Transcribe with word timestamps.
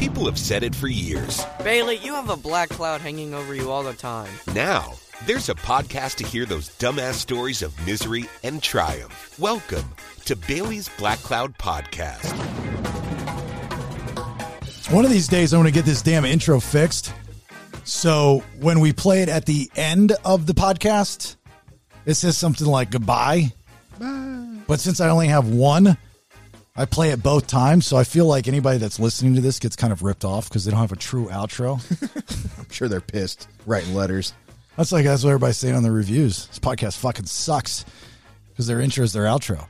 People 0.00 0.24
have 0.24 0.38
said 0.38 0.62
it 0.62 0.74
for 0.74 0.88
years. 0.88 1.44
Bailey, 1.62 1.96
you 1.96 2.14
have 2.14 2.30
a 2.30 2.36
black 2.36 2.70
cloud 2.70 3.02
hanging 3.02 3.34
over 3.34 3.54
you 3.54 3.70
all 3.70 3.82
the 3.82 3.92
time. 3.92 4.30
Now, 4.54 4.94
there's 5.26 5.50
a 5.50 5.54
podcast 5.54 6.14
to 6.16 6.24
hear 6.26 6.46
those 6.46 6.70
dumbass 6.78 7.16
stories 7.16 7.60
of 7.60 7.78
misery 7.86 8.24
and 8.42 8.62
triumph. 8.62 9.38
Welcome 9.38 9.84
to 10.24 10.36
Bailey's 10.36 10.88
Black 10.96 11.18
Cloud 11.18 11.58
Podcast. 11.58 12.32
One 14.90 15.04
of 15.04 15.10
these 15.10 15.28
days, 15.28 15.52
I'm 15.52 15.60
going 15.60 15.70
to 15.70 15.78
get 15.78 15.84
this 15.84 16.00
damn 16.00 16.24
intro 16.24 16.60
fixed. 16.60 17.12
So 17.84 18.42
when 18.58 18.80
we 18.80 18.94
play 18.94 19.20
it 19.20 19.28
at 19.28 19.44
the 19.44 19.70
end 19.76 20.12
of 20.24 20.46
the 20.46 20.54
podcast, 20.54 21.36
it 22.06 22.14
says 22.14 22.38
something 22.38 22.66
like 22.66 22.90
goodbye. 22.90 23.52
But 23.98 24.80
since 24.80 25.02
I 25.02 25.10
only 25.10 25.28
have 25.28 25.50
one, 25.50 25.98
I 26.76 26.84
play 26.84 27.10
it 27.10 27.22
both 27.22 27.46
times. 27.46 27.86
So 27.86 27.96
I 27.96 28.04
feel 28.04 28.26
like 28.26 28.48
anybody 28.48 28.78
that's 28.78 28.98
listening 28.98 29.34
to 29.34 29.40
this 29.40 29.58
gets 29.58 29.76
kind 29.76 29.92
of 29.92 30.02
ripped 30.02 30.24
off 30.24 30.48
because 30.48 30.64
they 30.64 30.70
don't 30.70 30.80
have 30.80 30.92
a 30.92 30.96
true 30.96 31.26
outro. 31.26 31.80
I'm 32.58 32.70
sure 32.70 32.88
they're 32.88 33.00
pissed 33.00 33.48
writing 33.66 33.94
letters. 33.94 34.32
That's 34.76 34.92
like 34.92 35.04
that's 35.04 35.24
what 35.24 35.30
everybody's 35.30 35.58
saying 35.58 35.74
on 35.74 35.82
the 35.82 35.90
reviews. 35.90 36.46
This 36.46 36.58
podcast 36.58 36.96
fucking 36.98 37.26
sucks 37.26 37.84
because 38.48 38.66
their 38.66 38.80
intro 38.80 39.04
is 39.04 39.12
their 39.12 39.24
outro. 39.24 39.66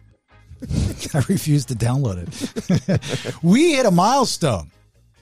I 1.15 1.25
refuse 1.29 1.65
to 1.67 1.75
download 1.75 2.19
it. 2.29 3.35
we 3.43 3.73
hit 3.73 3.87
a 3.87 3.91
milestone 3.91 4.71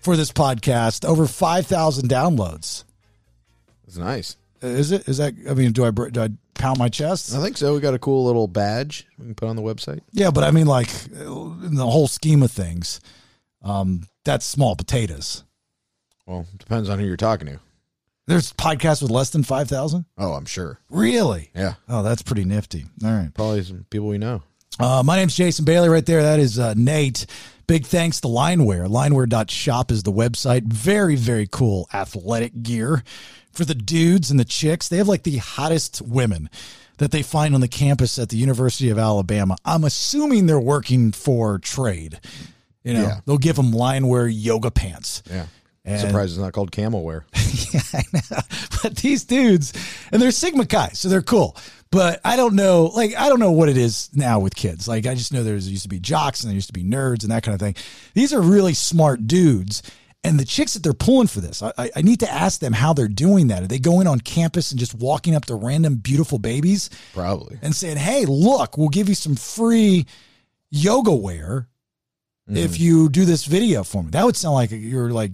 for 0.00 0.16
this 0.16 0.32
podcast 0.32 1.04
over 1.04 1.26
5,000 1.26 2.08
downloads. 2.08 2.84
It's 3.86 3.96
nice. 3.96 4.36
Is 4.60 4.90
it? 4.90 5.08
Is 5.08 5.18
that? 5.18 5.34
I 5.48 5.54
mean, 5.54 5.72
do 5.72 5.84
I 5.84 5.90
do 5.90 6.20
I 6.20 6.28
pound 6.58 6.78
my 6.78 6.88
chest? 6.88 7.34
I 7.34 7.40
think 7.40 7.56
so. 7.56 7.74
We 7.74 7.80
got 7.80 7.94
a 7.94 7.98
cool 7.98 8.24
little 8.24 8.46
badge 8.48 9.06
we 9.18 9.24
can 9.26 9.34
put 9.34 9.48
on 9.48 9.56
the 9.56 9.62
website. 9.62 10.00
Yeah, 10.12 10.30
but 10.30 10.44
I 10.44 10.50
mean, 10.50 10.66
like 10.66 10.88
in 11.12 11.74
the 11.74 11.86
whole 11.86 12.08
scheme 12.08 12.42
of 12.42 12.50
things, 12.50 13.00
um, 13.62 14.02
that's 14.24 14.44
small 14.44 14.76
potatoes. 14.76 15.44
Well, 16.26 16.46
depends 16.58 16.88
on 16.90 16.98
who 16.98 17.06
you're 17.06 17.16
talking 17.16 17.46
to. 17.46 17.60
There's 18.26 18.52
podcasts 18.52 19.00
with 19.00 19.10
less 19.10 19.30
than 19.30 19.42
five 19.42 19.68
thousand. 19.68 20.04
Oh, 20.18 20.32
I'm 20.32 20.44
sure. 20.44 20.78
Really? 20.90 21.50
Yeah, 21.54 21.74
Oh, 21.88 22.02
that's 22.02 22.20
pretty 22.20 22.44
nifty. 22.44 22.84
All 23.02 23.10
right. 23.10 23.32
probably 23.32 23.62
some 23.62 23.86
people 23.88 24.08
we 24.08 24.18
know. 24.18 24.42
Uh, 24.78 25.02
my 25.04 25.16
name's 25.16 25.34
Jason 25.34 25.64
Bailey 25.64 25.88
right 25.88 26.04
there. 26.04 26.22
That 26.22 26.38
is 26.38 26.58
uh, 26.58 26.74
Nate. 26.76 27.24
Big 27.66 27.84
thanks 27.86 28.20
to 28.20 28.28
Lineware. 28.28 28.86
Lineware.shop 28.88 29.90
is 29.90 30.02
the 30.02 30.12
website. 30.12 30.64
Very, 30.64 31.16
very 31.16 31.46
cool 31.50 31.88
athletic 31.92 32.62
gear 32.62 33.02
for 33.58 33.64
the 33.66 33.74
dudes 33.74 34.30
and 34.30 34.38
the 34.40 34.44
chicks. 34.44 34.88
They 34.88 34.96
have 34.98 35.08
like 35.08 35.24
the 35.24 35.36
hottest 35.38 36.00
women 36.00 36.48
that 36.98 37.10
they 37.10 37.22
find 37.22 37.54
on 37.54 37.60
the 37.60 37.68
campus 37.68 38.18
at 38.18 38.28
the 38.28 38.36
University 38.36 38.88
of 38.88 38.98
Alabama. 38.98 39.56
I'm 39.64 39.84
assuming 39.84 40.46
they're 40.46 40.58
working 40.60 41.12
for 41.12 41.58
trade. 41.58 42.20
You 42.84 42.94
know, 42.94 43.02
Yeah. 43.02 43.20
they'll 43.26 43.38
give 43.38 43.56
them 43.56 43.72
Lineware 43.72 44.30
yoga 44.32 44.70
pants. 44.70 45.22
Yeah. 45.28 45.46
And- 45.84 46.00
Surprised 46.00 46.32
it's 46.32 46.40
not 46.40 46.52
called 46.52 46.70
camel 46.70 47.02
wear. 47.02 47.24
yeah, 47.72 47.80
I 47.94 48.02
know. 48.12 48.38
But 48.82 48.96
these 48.96 49.24
dudes, 49.24 49.72
and 50.12 50.20
they're 50.22 50.30
Sigma 50.30 50.66
Chi, 50.66 50.90
so 50.92 51.08
they're 51.08 51.22
cool. 51.22 51.56
But 51.90 52.20
I 52.24 52.36
don't 52.36 52.54
know, 52.54 52.84
like, 52.86 53.14
I 53.16 53.28
don't 53.28 53.40
know 53.40 53.50
what 53.52 53.68
it 53.68 53.76
is 53.78 54.10
now 54.14 54.38
with 54.40 54.54
kids. 54.54 54.86
Like, 54.86 55.06
I 55.06 55.14
just 55.14 55.32
know 55.32 55.42
there 55.42 55.54
used 55.56 55.82
to 55.84 55.88
be 55.88 55.98
jocks 55.98 56.42
and 56.42 56.50
there 56.50 56.54
used 56.54 56.66
to 56.68 56.72
be 56.74 56.84
nerds 56.84 57.22
and 57.22 57.32
that 57.32 57.42
kind 57.42 57.54
of 57.54 57.60
thing. 57.60 57.74
These 58.14 58.32
are 58.34 58.40
really 58.40 58.74
smart 58.74 59.26
dudes. 59.26 59.82
And 60.24 60.38
the 60.38 60.44
chicks 60.44 60.74
that 60.74 60.82
they're 60.82 60.92
pulling 60.92 61.28
for 61.28 61.40
this, 61.40 61.62
I, 61.62 61.72
I- 61.94 62.02
need 62.02 62.20
to 62.20 62.30
ask 62.30 62.60
them 62.60 62.72
how 62.72 62.92
they're 62.92 63.06
doing 63.08 63.48
that. 63.48 63.62
Are 63.62 63.66
they 63.68 63.78
going 63.78 64.06
on 64.06 64.20
campus 64.20 64.72
and 64.72 64.80
just 64.80 64.94
walking 64.94 65.34
up 65.34 65.44
to 65.46 65.54
random 65.54 65.96
beautiful 65.96 66.38
babies 66.38 66.90
Probably. 67.14 67.58
and 67.62 67.74
saying, 67.74 67.98
hey, 67.98 68.24
look, 68.26 68.76
we'll 68.76 68.88
give 68.88 69.08
you 69.08 69.14
some 69.14 69.36
free 69.36 70.06
yoga 70.70 71.14
wear 71.14 71.68
if 72.48 72.80
you 72.80 73.08
do 73.08 73.24
this 73.24 73.44
video 73.44 73.84
for 73.84 74.02
me? 74.02 74.10
That 74.10 74.24
would 74.24 74.36
sound 74.36 74.54
like 74.54 74.70
you're 74.72 75.10
like 75.10 75.32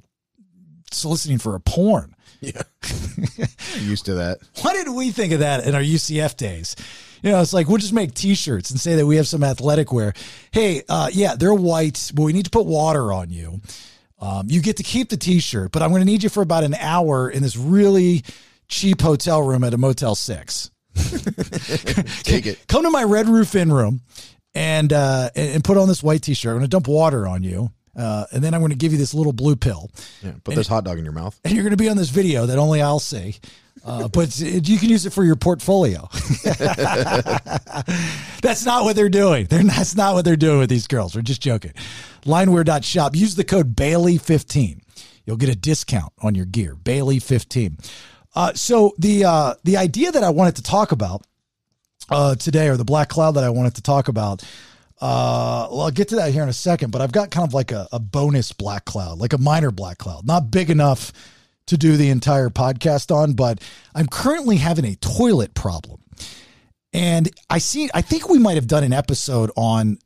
soliciting 0.92 1.38
for 1.38 1.54
a 1.54 1.60
porn. 1.60 2.14
Yeah. 2.40 2.62
Used 3.80 4.04
to 4.06 4.14
that. 4.14 4.38
What 4.60 4.74
did 4.74 4.92
we 4.94 5.10
think 5.12 5.32
of 5.32 5.40
that 5.40 5.66
in 5.66 5.74
our 5.74 5.80
UCF 5.80 6.36
days? 6.36 6.76
You 7.22 7.30
know, 7.30 7.40
it's 7.40 7.54
like 7.54 7.68
we'll 7.68 7.78
just 7.78 7.94
make 7.94 8.12
T-shirts 8.12 8.70
and 8.70 8.78
say 8.78 8.96
that 8.96 9.06
we 9.06 9.16
have 9.16 9.26
some 9.26 9.42
athletic 9.42 9.92
wear. 9.92 10.12
Hey, 10.50 10.82
uh, 10.90 11.08
yeah, 11.10 11.36
they're 11.36 11.54
white, 11.54 12.12
but 12.14 12.22
we 12.22 12.34
need 12.34 12.44
to 12.44 12.50
put 12.50 12.66
water 12.66 13.12
on 13.14 13.30
you. 13.30 13.60
Um, 14.24 14.46
you 14.48 14.62
get 14.62 14.78
to 14.78 14.82
keep 14.82 15.10
the 15.10 15.18
T-shirt, 15.18 15.70
but 15.70 15.82
I'm 15.82 15.90
going 15.90 16.00
to 16.00 16.06
need 16.06 16.22
you 16.22 16.30
for 16.30 16.42
about 16.42 16.64
an 16.64 16.74
hour 16.74 17.28
in 17.28 17.42
this 17.42 17.56
really 17.56 18.24
cheap 18.68 19.02
hotel 19.02 19.42
room 19.42 19.62
at 19.64 19.74
a 19.74 19.78
Motel 19.78 20.14
Six. 20.14 20.70
Take 22.22 22.46
it. 22.46 22.58
Come 22.66 22.84
to 22.84 22.90
my 22.90 23.04
Red 23.04 23.28
Roof 23.28 23.54
Inn 23.54 23.70
room 23.70 24.00
and 24.54 24.92
uh, 24.92 25.28
and 25.36 25.62
put 25.62 25.76
on 25.76 25.88
this 25.88 26.02
white 26.02 26.22
T-shirt. 26.22 26.50
I'm 26.50 26.56
going 26.58 26.64
to 26.64 26.68
dump 26.68 26.88
water 26.88 27.26
on 27.26 27.42
you, 27.42 27.70
uh, 27.96 28.24
and 28.32 28.42
then 28.42 28.54
I'm 28.54 28.60
going 28.60 28.70
to 28.70 28.78
give 28.78 28.92
you 28.92 28.98
this 28.98 29.12
little 29.12 29.32
blue 29.34 29.56
pill 29.56 29.90
Yeah. 30.22 30.32
Put 30.42 30.54
this 30.54 30.68
hot 30.68 30.84
dog 30.84 30.98
in 30.98 31.04
your 31.04 31.12
mouth. 31.12 31.38
and 31.44 31.52
you're 31.52 31.62
going 31.64 31.72
to 31.72 31.76
be 31.76 31.90
on 31.90 31.96
this 31.98 32.08
video 32.10 32.46
that 32.46 32.56
only 32.58 32.80
I'll 32.80 33.00
see. 33.00 33.36
Uh, 33.84 34.08
but 34.08 34.38
you 34.40 34.78
can 34.78 34.88
use 34.88 35.04
it 35.04 35.12
for 35.12 35.24
your 35.24 35.36
portfolio. 35.36 36.08
that's 38.40 38.64
not 38.64 38.84
what 38.84 38.96
they're 38.96 39.08
doing. 39.10 39.44
They're 39.46 39.62
not, 39.62 39.76
that's 39.76 39.96
not 39.96 40.14
what 40.14 40.24
they're 40.24 40.36
doing 40.36 40.58
with 40.60 40.70
these 40.70 40.86
girls. 40.86 41.14
We're 41.14 41.22
just 41.22 41.42
joking. 41.42 41.72
Lineware.shop. 42.24 43.14
Use 43.14 43.34
the 43.34 43.44
code 43.44 43.76
Bailey15. 43.76 44.80
You'll 45.24 45.36
get 45.36 45.48
a 45.48 45.56
discount 45.56 46.12
on 46.20 46.34
your 46.34 46.46
gear. 46.46 46.74
Bailey15. 46.74 47.78
Uh, 48.34 48.52
so 48.54 48.94
the 48.98 49.24
uh, 49.24 49.54
the 49.62 49.76
idea 49.76 50.10
that 50.10 50.24
I 50.24 50.30
wanted 50.30 50.56
to 50.56 50.62
talk 50.62 50.92
about 50.92 51.24
uh, 52.10 52.34
today, 52.34 52.68
or 52.68 52.76
the 52.76 52.84
black 52.84 53.08
cloud 53.08 53.32
that 53.32 53.44
I 53.44 53.50
wanted 53.50 53.76
to 53.76 53.82
talk 53.82 54.08
about, 54.08 54.42
uh, 55.00 55.68
well, 55.70 55.82
I'll 55.82 55.90
get 55.90 56.08
to 56.08 56.16
that 56.16 56.32
here 56.32 56.42
in 56.42 56.48
a 56.48 56.54
second. 56.54 56.90
But 56.90 57.00
I've 57.00 57.12
got 57.12 57.30
kind 57.30 57.46
of 57.46 57.54
like 57.54 57.70
a, 57.72 57.88
a 57.92 58.00
bonus 58.00 58.52
black 58.52 58.84
cloud, 58.84 59.18
like 59.18 59.32
a 59.32 59.38
minor 59.38 59.70
black 59.70 59.98
cloud, 59.98 60.26
not 60.26 60.50
big 60.50 60.68
enough 60.68 61.12
to 61.66 61.78
do 61.78 61.96
the 61.96 62.10
entire 62.10 62.50
podcast 62.50 63.14
on. 63.14 63.34
But 63.34 63.62
I'm 63.94 64.08
currently 64.08 64.56
having 64.56 64.84
a 64.84 64.96
toilet 64.96 65.54
problem, 65.54 66.00
and 66.92 67.30
I 67.48 67.58
see. 67.58 67.88
I 67.94 68.02
think 68.02 68.28
we 68.28 68.38
might 68.38 68.56
have 68.56 68.66
done 68.66 68.84
an 68.84 68.92
episode 68.92 69.50
on. 69.56 69.98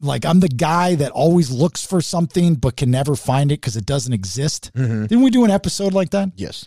Like 0.00 0.24
I'm 0.26 0.40
the 0.40 0.48
guy 0.48 0.94
that 0.96 1.12
always 1.12 1.50
looks 1.50 1.84
for 1.84 2.00
something 2.00 2.54
but 2.54 2.76
can 2.76 2.90
never 2.90 3.16
find 3.16 3.50
it 3.50 3.60
because 3.60 3.76
it 3.76 3.86
doesn't 3.86 4.12
exist. 4.12 4.70
Didn't 4.74 5.22
we 5.22 5.30
do 5.30 5.44
an 5.44 5.50
episode 5.50 5.94
like 5.94 6.10
that? 6.10 6.30
Yes. 6.36 6.66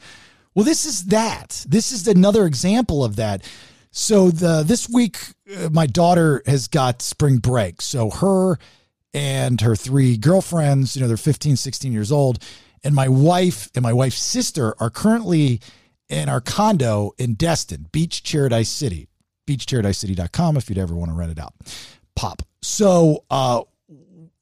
Well, 0.56 0.66
this 0.66 0.85
is 0.85 1.06
that. 1.06 1.63
This 1.67 1.91
is 1.91 2.07
another 2.07 2.45
example 2.45 3.03
of 3.03 3.16
that. 3.17 3.47
So 3.91 4.29
the 4.31 4.63
this 4.63 4.90
week, 4.90 5.17
uh, 5.56 5.69
my 5.72 5.85
daughter 5.85 6.41
has 6.45 6.67
got 6.67 7.01
spring 7.01 7.38
break. 7.38 7.81
So 7.81 8.09
her 8.09 8.57
and 9.13 9.61
her 9.61 9.75
three 9.75 10.17
girlfriends, 10.17 10.96
you 10.96 11.01
know, 11.01 11.07
they're 11.07 11.17
15, 11.17 11.56
16 11.56 11.91
years 11.91 12.11
old, 12.11 12.44
and 12.84 12.94
my 12.94 13.07
wife 13.07 13.69
and 13.75 13.84
my 13.84 13.94
wife's 13.94 14.22
sister 14.22 14.75
are 14.79 14.90
currently 14.90 15.61
in 16.07 16.29
our 16.29 16.41
condo 16.41 17.11
in 17.17 17.35
Destin, 17.35 17.88
Beach 17.91 18.23
Paradise 18.23 18.69
City. 18.69 19.07
BeachParadiseCity.com 19.47 20.57
if 20.57 20.69
you'd 20.69 20.78
ever 20.78 20.94
want 20.96 21.09
to 21.09 21.16
rent 21.16 21.31
it 21.31 21.40
out. 21.40 21.53
Pop. 22.19 22.41
So 22.62 23.24
uh, 23.30 23.63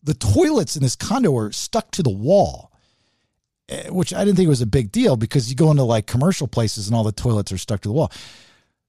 the 0.01 0.15
toilets 0.15 0.75
in 0.75 0.81
this 0.81 0.95
condo 0.95 1.37
are 1.37 1.51
stuck 1.51 1.91
to 1.91 2.01
the 2.01 2.09
wall 2.09 2.71
eh, 3.69 3.89
which 3.89 4.15
I 4.15 4.25
didn't 4.25 4.37
think 4.37 4.49
was 4.49 4.61
a 4.61 4.65
big 4.65 4.91
deal 4.91 5.15
because 5.15 5.47
you 5.47 5.55
go 5.55 5.69
into 5.69 5.83
like 5.83 6.07
commercial 6.07 6.47
places 6.47 6.87
and 6.87 6.95
all 6.95 7.03
the 7.03 7.11
toilets 7.11 7.51
are 7.51 7.57
stuck 7.59 7.81
to 7.81 7.89
the 7.89 7.93
wall. 7.93 8.11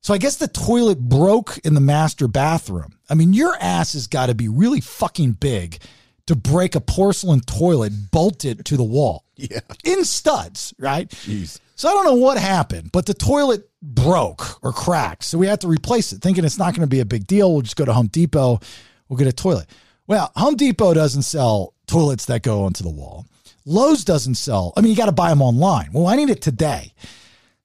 So 0.00 0.14
I 0.14 0.18
guess 0.18 0.36
the 0.36 0.48
toilet 0.48 1.00
broke 1.00 1.58
in 1.58 1.74
the 1.74 1.82
master 1.82 2.28
bathroom. 2.28 2.98
I 3.10 3.14
mean, 3.14 3.34
your 3.34 3.54
ass 3.60 3.92
has 3.92 4.06
got 4.06 4.26
to 4.26 4.34
be 4.34 4.48
really 4.48 4.80
fucking 4.80 5.32
big 5.32 5.80
to 6.28 6.36
break 6.36 6.74
a 6.74 6.80
porcelain 6.80 7.40
toilet 7.40 7.92
bolted 8.10 8.64
to 8.64 8.76
the 8.76 8.84
wall 8.84 9.24
Yeah. 9.36 9.60
in 9.84 10.04
studs, 10.04 10.72
right? 10.78 11.08
Jeez. 11.10 11.58
So 11.74 11.88
I 11.88 11.92
don't 11.92 12.04
know 12.06 12.14
what 12.14 12.38
happened, 12.38 12.90
but 12.92 13.06
the 13.06 13.14
toilet 13.14 13.68
broke 13.82 14.62
or 14.64 14.72
cracked. 14.72 15.24
So 15.24 15.38
we 15.38 15.46
had 15.46 15.60
to 15.60 15.68
replace 15.68 16.12
it, 16.12 16.20
thinking 16.22 16.44
it's 16.44 16.58
not 16.58 16.72
going 16.74 16.80
to 16.86 16.88
be 16.90 17.00
a 17.00 17.04
big 17.04 17.26
deal. 17.26 17.52
We'll 17.52 17.62
just 17.62 17.76
go 17.76 17.84
to 17.84 17.92
Home 17.92 18.08
Depot. 18.08 18.60
We'll 19.08 19.16
get 19.16 19.28
a 19.28 19.32
toilet. 19.32 19.68
Well, 20.06 20.32
Home 20.36 20.56
Depot 20.56 20.94
doesn't 20.94 21.22
sell 21.22 21.74
toilets 21.86 22.24
that 22.26 22.42
go 22.42 22.64
onto 22.64 22.82
the 22.82 22.90
wall. 22.90 23.26
Lowe's 23.64 24.02
doesn't 24.04 24.36
sell. 24.36 24.72
I 24.76 24.80
mean, 24.80 24.90
you 24.90 24.96
got 24.96 25.06
to 25.06 25.12
buy 25.12 25.28
them 25.28 25.42
online. 25.42 25.90
Well, 25.92 26.06
I 26.06 26.16
need 26.16 26.30
it 26.30 26.40
today. 26.42 26.92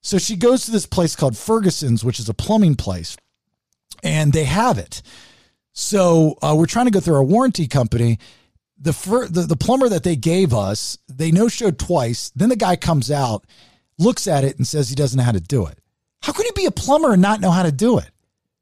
So 0.02 0.18
she 0.18 0.36
goes 0.36 0.64
to 0.66 0.70
this 0.70 0.86
place 0.86 1.16
called 1.16 1.36
Ferguson's, 1.36 2.04
which 2.04 2.20
is 2.20 2.28
a 2.28 2.34
plumbing 2.34 2.74
place, 2.76 3.16
and 4.02 4.32
they 4.32 4.44
have 4.44 4.78
it. 4.78 5.00
So 5.72 6.38
uh, 6.42 6.54
we're 6.56 6.66
trying 6.66 6.84
to 6.86 6.90
go 6.92 7.00
through 7.00 7.16
our 7.16 7.24
warranty 7.24 7.66
company. 7.66 8.18
The, 8.78 8.92
fir- 8.92 9.28
the 9.28 9.42
the 9.42 9.56
plumber 9.56 9.88
that 9.88 10.02
they 10.02 10.16
gave 10.16 10.52
us, 10.52 10.98
they 11.08 11.30
no 11.30 11.48
showed 11.48 11.78
twice. 11.78 12.30
Then 12.34 12.48
the 12.48 12.56
guy 12.56 12.76
comes 12.76 13.10
out, 13.10 13.44
looks 13.98 14.26
at 14.26 14.44
it, 14.44 14.56
and 14.58 14.66
says 14.66 14.88
he 14.88 14.94
doesn't 14.96 15.16
know 15.16 15.22
how 15.24 15.32
to 15.32 15.40
do 15.40 15.66
it. 15.66 15.78
How 16.22 16.32
could 16.32 16.46
he 16.46 16.52
be 16.54 16.66
a 16.66 16.70
plumber 16.70 17.12
and 17.12 17.22
not 17.22 17.40
know 17.40 17.50
how 17.50 17.62
to 17.62 17.72
do 17.72 17.98
it? 17.98 18.10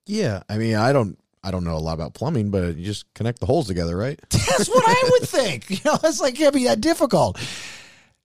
Yeah. 0.06 0.42
I 0.48 0.58
mean, 0.58 0.76
I 0.76 0.92
don't 0.92 1.18
I 1.42 1.50
don't 1.50 1.64
know 1.64 1.76
a 1.76 1.78
lot 1.78 1.94
about 1.94 2.14
plumbing, 2.14 2.50
but 2.50 2.76
you 2.76 2.84
just 2.84 3.12
connect 3.14 3.40
the 3.40 3.46
holes 3.46 3.66
together, 3.66 3.96
right? 3.96 4.20
That's 4.30 4.68
what 4.68 4.84
I 4.86 5.10
would 5.12 5.28
think. 5.28 5.70
You 5.70 5.78
know, 5.84 5.98
it's 6.04 6.20
like, 6.20 6.34
can't 6.34 6.54
be 6.54 6.64
that 6.64 6.80
difficult. 6.80 7.38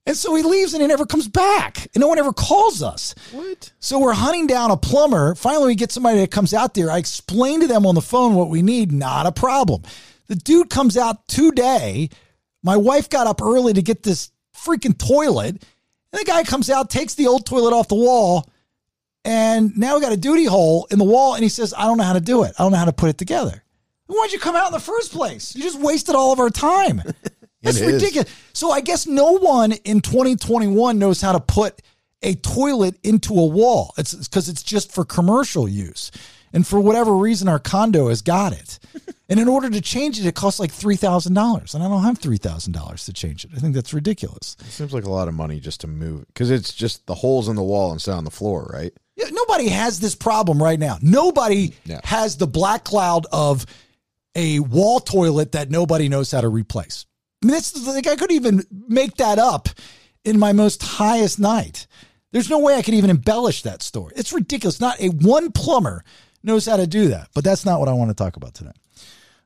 And 0.06 0.16
so 0.16 0.34
he 0.36 0.44
leaves 0.44 0.74
and 0.74 0.82
he 0.82 0.88
never 0.88 1.06
comes 1.06 1.28
back. 1.28 1.88
And 1.94 2.02
no 2.02 2.08
one 2.08 2.18
ever 2.18 2.32
calls 2.32 2.82
us. 2.82 3.14
What? 3.32 3.74
So 3.80 4.00
we're 4.00 4.14
hunting 4.14 4.48
down 4.48 4.72
a 4.72 4.78
plumber. 4.78 5.36
Finally, 5.36 5.68
we 5.68 5.76
get 5.76 5.92
somebody 5.92 6.20
that 6.20 6.32
comes 6.32 6.54
out 6.54 6.74
there. 6.76 6.90
I 6.90 6.98
explain 6.98 7.60
to 7.62 7.68
them 7.68 7.86
on 7.86 7.94
the 7.94 8.02
phone 8.02 8.36
what 8.36 8.50
we 8.50 8.62
need. 8.62 8.92
Not 8.92 9.26
a 9.26 9.32
problem. 9.34 9.84
The 10.28 10.36
dude 10.36 10.70
comes 10.70 10.98
out 10.98 11.28
today, 11.28 12.10
My 12.64 12.78
wife 12.78 13.10
got 13.10 13.28
up 13.28 13.42
early 13.42 13.74
to 13.74 13.82
get 13.82 14.04
this 14.04 14.32
freaking 14.56 14.98
toilet, 14.98 15.52
and 16.12 16.20
the 16.22 16.26
guy 16.26 16.44
comes 16.44 16.70
out, 16.70 16.90
takes 16.90 17.14
the 17.16 17.28
old 17.28 17.46
toilet 17.46 17.74
off 17.74 17.88
the 17.88 17.96
wall, 17.96 18.50
and 19.24 19.78
now 19.78 19.96
we 19.96 20.02
got 20.02 20.12
a 20.14 20.18
duty 20.18 20.46
hole 20.46 20.88
in 20.92 21.00
the 21.00 21.06
wall, 21.06 21.34
and 21.36 21.44
he 21.44 21.50
says, 21.50 21.74
I 21.78 21.84
don't 21.86 21.98
know 21.98 22.04
how 22.04 22.14
to 22.14 22.22
do 22.22 22.44
it. 22.44 22.54
I 22.58 22.64
don't 22.64 22.72
know 22.72 22.78
how 22.78 22.86
to 22.86 22.94
put 22.94 23.10
it 23.10 23.18
together. 23.18 23.64
Why'd 24.08 24.32
you 24.32 24.40
come 24.40 24.56
out 24.56 24.68
in 24.68 24.74
the 24.74 24.80
first 24.80 25.12
place? 25.12 25.56
You 25.56 25.64
just 25.64 25.80
wasted 25.80 26.16
all 26.16 26.32
of 26.32 26.40
our 26.40 26.50
time. 26.50 27.02
That's 27.62 27.78
It 27.78 27.88
is. 27.88 27.94
ridiculous. 27.94 28.30
So 28.54 28.72
I 28.72 28.80
guess 28.82 29.06
no 29.06 29.34
one 29.34 29.74
in 29.74 30.00
2021 30.02 30.98
knows 30.98 31.20
how 31.22 31.34
to 31.34 31.40
put 31.42 31.82
a 32.22 32.36
toilet 32.36 32.96
into 33.04 33.34
a 33.38 33.46
wall. 33.46 33.94
It's 33.98 34.14
because 34.14 34.48
it's 34.48 34.64
just 34.64 34.92
for 34.94 35.04
commercial 35.04 35.68
use. 35.68 36.12
And 36.54 36.66
for 36.66 36.80
whatever 36.80 37.16
reason, 37.16 37.48
our 37.48 37.60
condo 37.60 38.10
has 38.10 38.22
got 38.22 38.54
it. 38.54 38.80
And 39.30 39.42
in 39.42 39.50
order 39.50 39.70
to 39.70 39.82
change 39.82 40.18
it, 40.22 40.26
it 40.26 40.36
costs 40.36 40.58
like 40.58 40.72
$3,000. 40.72 41.74
And 41.76 41.84
I 41.84 41.90
don't 41.90 42.04
have 42.04 42.18
$3,000 42.18 43.06
to 43.06 43.12
change 43.12 43.44
it. 43.44 43.52
I 43.54 43.60
think 43.60 43.76
that's 43.76 43.94
ridiculous. 43.94 44.56
It 44.62 44.68
seems 44.72 44.94
like 44.94 45.04
a 45.04 45.10
lot 45.12 45.28
of 45.28 45.34
money 45.34 45.60
just 45.60 45.82
to 45.82 45.88
move 45.88 46.26
because 46.28 46.50
it's 46.50 46.74
just 46.74 47.06
the 47.08 47.14
holes 47.14 47.50
in 47.50 47.58
the 47.58 47.62
wall 47.62 47.92
instead 47.92 48.14
on 48.14 48.24
the 48.24 48.32
floor, 48.32 48.70
right? 48.74 48.94
Yeah, 49.18 49.26
nobody 49.30 49.68
has 49.68 50.00
this 50.00 50.16
problem 50.16 50.64
right 50.64 50.80
now. 50.80 50.98
Nobody 51.02 51.74
No. 51.86 52.00
has 52.06 52.38
the 52.38 52.48
black 52.48 52.86
cloud 52.86 53.26
of 53.34 53.66
a 54.34 54.62
wall 54.62 55.02
toilet 55.02 55.52
that 55.52 55.70
nobody 55.70 56.08
knows 56.08 56.32
how 56.32 56.40
to 56.40 56.48
replace. 56.48 57.06
I 57.44 57.48
mean, 57.48 57.54
that's 57.54 57.86
like 57.86 58.08
I 58.08 58.16
could 58.16 58.32
even 58.32 58.64
make 58.88 59.16
that 59.18 59.40
up 59.40 59.68
in 60.24 60.40
my 60.40 60.54
most 60.54 60.82
highest 60.82 61.38
night. 61.38 61.86
There's 62.32 62.50
no 62.50 62.60
way 62.60 62.76
I 62.76 62.82
could 62.82 62.94
even 62.94 63.10
embellish 63.10 63.64
that 63.64 63.82
story. 63.84 64.14
It's 64.16 64.32
ridiculous. 64.32 64.80
Not 64.80 65.02
a 65.02 65.10
one 65.10 65.52
plumber 65.52 66.06
knows 66.48 66.66
how 66.66 66.78
to 66.78 66.88
do 66.88 67.10
that. 67.10 67.30
But 67.36 67.44
that's 67.44 67.66
not 67.66 67.80
what 67.80 67.90
I 67.90 67.94
want 67.94 68.10
to 68.10 68.16
talk 68.16 68.38
about 68.38 68.54
today. 68.56 68.72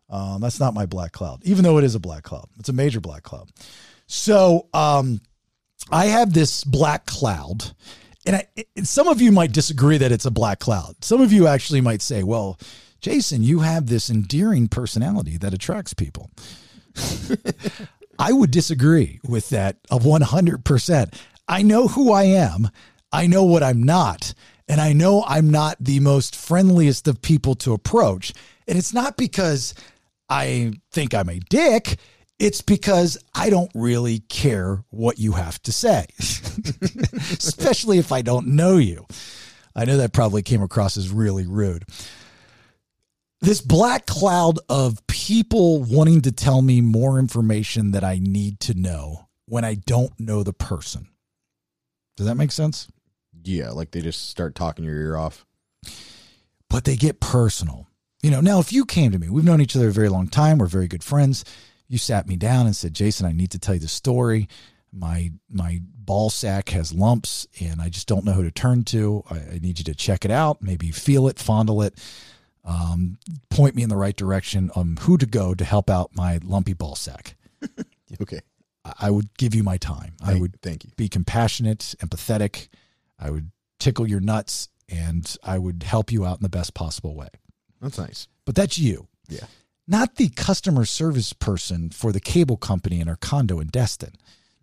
Um, 0.10 0.42
that's 0.42 0.60
not 0.60 0.74
my 0.74 0.86
black 0.86 1.12
cloud, 1.14 1.42
even 1.44 1.64
though 1.64 1.78
it 1.78 1.84
is 1.84 1.96
a 1.96 2.00
black 2.00 2.24
cloud. 2.24 2.48
It's 2.60 2.70
a 2.70 2.74
major 2.74 3.00
black 3.00 3.24
cloud. 3.24 3.50
So 4.08 4.68
um, 4.74 5.22
I 5.90 6.06
have 6.08 6.34
this 6.34 6.64
black 6.64 7.06
cloud, 7.06 7.72
and 8.26 8.36
I, 8.36 8.48
and 8.76 8.88
some 8.88 9.08
of 9.08 9.22
you 9.22 9.32
might 9.32 9.54
disagree 9.54 9.98
that 9.98 10.12
it's 10.12 10.26
a 10.26 10.32
black 10.32 10.60
cloud. 10.60 10.96
Some 11.04 11.22
of 11.22 11.32
you 11.32 11.48
actually 11.48 11.80
might 11.80 12.02
say, 12.02 12.24
"Well, 12.24 12.60
Jason, 13.00 13.42
you 13.42 13.60
have 13.62 13.88
this 13.88 14.10
endearing 14.10 14.68
personality 14.68 15.38
that 15.38 15.54
attracts 15.54 15.94
people." 15.94 16.30
I 18.20 18.34
would 18.34 18.52
disagree 18.52 19.22
with 19.28 19.50
that 19.50 19.78
of 19.90 20.04
100%. 20.04 21.14
I 21.48 21.64
know 21.64 21.88
who 21.88 22.12
I 22.12 22.24
am. 22.24 22.70
I 23.12 23.28
know 23.28 23.44
what 23.44 23.64
I'm 23.64 23.82
not. 23.82 24.34
And 24.72 24.80
I 24.80 24.94
know 24.94 25.26
I'm 25.28 25.50
not 25.50 25.76
the 25.82 26.00
most 26.00 26.34
friendliest 26.34 27.10
of 27.10 27.22
people 27.22 27.56
to 27.56 27.74
approach. 27.74 28.34
And 28.70 28.78
it's 28.78 28.94
not 28.94 29.18
because 29.18 29.74
I 30.30 30.72
think 30.94 31.14
I'm 31.14 31.28
a 31.28 31.40
dick. 31.40 32.00
It's 32.40 32.62
because 32.62 33.18
I 33.36 33.50
don't 33.50 33.70
really 33.76 34.20
care 34.30 34.84
what 34.90 35.20
you 35.20 35.34
have 35.34 35.62
to 35.64 35.74
say, 35.74 36.06
especially 36.18 37.98
if 37.98 38.14
I 38.14 38.22
don't 38.22 38.48
know 38.48 38.78
you. 38.78 39.06
I 39.76 39.84
know 39.84 39.98
that 39.98 40.14
probably 40.14 40.42
came 40.42 40.64
across 40.64 40.96
as 40.96 41.10
really 41.10 41.46
rude 41.46 41.86
this 43.42 43.60
black 43.60 44.06
cloud 44.06 44.60
of 44.70 45.06
people 45.08 45.84
wanting 45.84 46.22
to 46.22 46.32
tell 46.32 46.62
me 46.62 46.80
more 46.80 47.18
information 47.18 47.92
that 47.92 48.04
I 48.04 48.20
need 48.22 48.60
to 48.62 48.76
know 48.76 49.28
when 49.48 49.66
I 49.66 49.76
don't 49.76 50.18
know 50.20 50.44
the 50.44 50.54
person. 50.54 51.08
Does 52.18 52.28
that 52.28 52.36
make 52.36 52.52
sense? 52.52 52.88
Yeah, 53.44 53.70
like 53.72 53.92
they 53.92 54.02
just 54.02 54.30
start 54.30 54.56
talking 54.56 54.86
your 54.86 54.96
ear 54.96 55.18
off. 55.18 55.46
But 56.70 56.86
they 56.86 56.96
get 56.96 57.20
personal. 57.20 57.88
You 58.22 58.32
know, 58.32 58.42
now 58.42 58.60
if 58.60 58.72
you 58.72 58.86
came 58.86 59.12
to 59.12 59.20
me, 59.20 59.30
we've 59.30 59.44
known 59.44 59.62
each 59.62 59.76
other 59.76 59.90
a 59.90 59.94
very 59.94 60.10
long 60.10 60.28
time, 60.28 60.58
we're 60.60 60.68
very 60.68 60.88
good 60.88 61.04
friends. 61.04 61.44
You 61.88 61.98
sat 61.98 62.28
me 62.28 62.36
down 62.36 62.66
and 62.66 62.76
said, 62.76 62.94
"Jason, 62.94 63.26
I 63.26 63.32
need 63.34 63.52
to 63.52 63.60
tell 63.60 63.74
you 63.74 63.82
the 63.82 63.88
story. 63.88 64.48
My 64.94 65.32
my 65.50 65.82
ball 65.84 66.30
sack 66.30 66.70
has 66.70 66.94
lumps 66.94 67.48
and 67.60 67.82
I 67.82 67.90
just 67.90 68.08
don't 68.08 68.24
know 68.26 68.34
who 68.34 68.44
to 68.44 68.52
turn 68.52 68.84
to. 68.86 69.24
I, 69.30 69.36
I 69.56 69.60
need 69.62 69.80
you 69.80 69.86
to 69.86 69.96
check 69.96 70.24
it 70.24 70.32
out, 70.32 70.62
maybe 70.62 70.92
feel 70.92 71.28
it, 71.28 71.40
fondle 71.40 71.82
it." 71.82 72.00
um, 72.64 73.18
point 73.50 73.76
me 73.76 73.82
in 73.82 73.90
the 73.90 73.96
right 73.98 74.16
direction 74.16 74.70
on 74.76 74.96
who 75.02 75.18
to 75.18 75.26
go 75.26 75.56
to 75.56 75.66
help 75.66 75.90
out 75.90 76.12
my 76.16 76.40
lumpy 76.44 76.74
ball 76.74 76.96
sack. 76.96 77.36
Okay. 78.22 78.42
I- 78.86 78.94
I 79.00 79.10
would 79.10 79.36
give 79.38 79.56
you 79.56 79.64
my 79.64 79.78
time. 79.78 80.14
I 80.24 80.36
would 80.36 80.62
Thank 80.62 80.84
you. 80.84 80.92
be 80.98 81.08
compassionate, 81.10 81.96
empathetic. 82.04 82.68
I 83.22 83.30
would 83.30 83.52
tickle 83.80 84.08
your 84.08 84.20
nuts 84.20 84.68
and 84.90 85.36
I 85.44 85.58
would 85.58 85.84
help 85.84 86.12
you 86.12 86.26
out 86.26 86.38
in 86.40 86.44
the 86.44 86.50
best 86.50 86.74
possible 86.74 87.16
way. 87.16 87.30
That's 87.80 87.98
nice. 87.98 88.28
But 88.46 88.56
that's 88.56 88.78
you, 88.78 89.08
Yeah. 89.30 89.46
not 89.88 90.16
the 90.16 90.30
customer 90.30 90.86
service 90.86 91.32
person 91.34 91.90
for 91.92 92.12
the 92.12 92.20
cable 92.20 92.58
company 92.58 93.00
in 93.00 93.08
our 93.08 93.16
condo 93.16 93.60
in 93.60 93.68
Destin. 93.68 94.14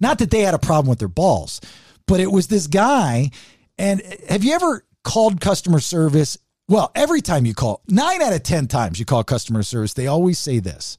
Not 0.01 0.19
that 0.19 0.31
they 0.31 0.41
had 0.41 0.55
a 0.55 0.59
problem 0.59 0.89
with 0.89 0.99
their 0.99 1.09
balls, 1.09 1.61
but 2.07 2.21
it 2.21 2.31
was 2.31 2.49
this 2.49 2.67
guy. 2.67 3.31
And 3.79 4.03
eh, 4.05 4.17
have 4.29 4.45
you 4.45 4.53
ever 4.55 4.85
called 5.05 5.41
customer 5.41 5.81
service? 5.81 6.37
Well, 6.69 6.91
every 6.95 7.23
time 7.23 7.47
you 7.47 7.55
call, 7.55 7.83
nine 7.89 8.21
out 8.23 8.33
of 8.35 8.43
10 8.43 8.67
times 8.69 8.99
you 9.01 9.07
call 9.07 9.25
customer 9.25 9.63
service, 9.63 9.95
they 9.95 10.07
always 10.07 10.39
say 10.39 10.59
this 10.59 10.99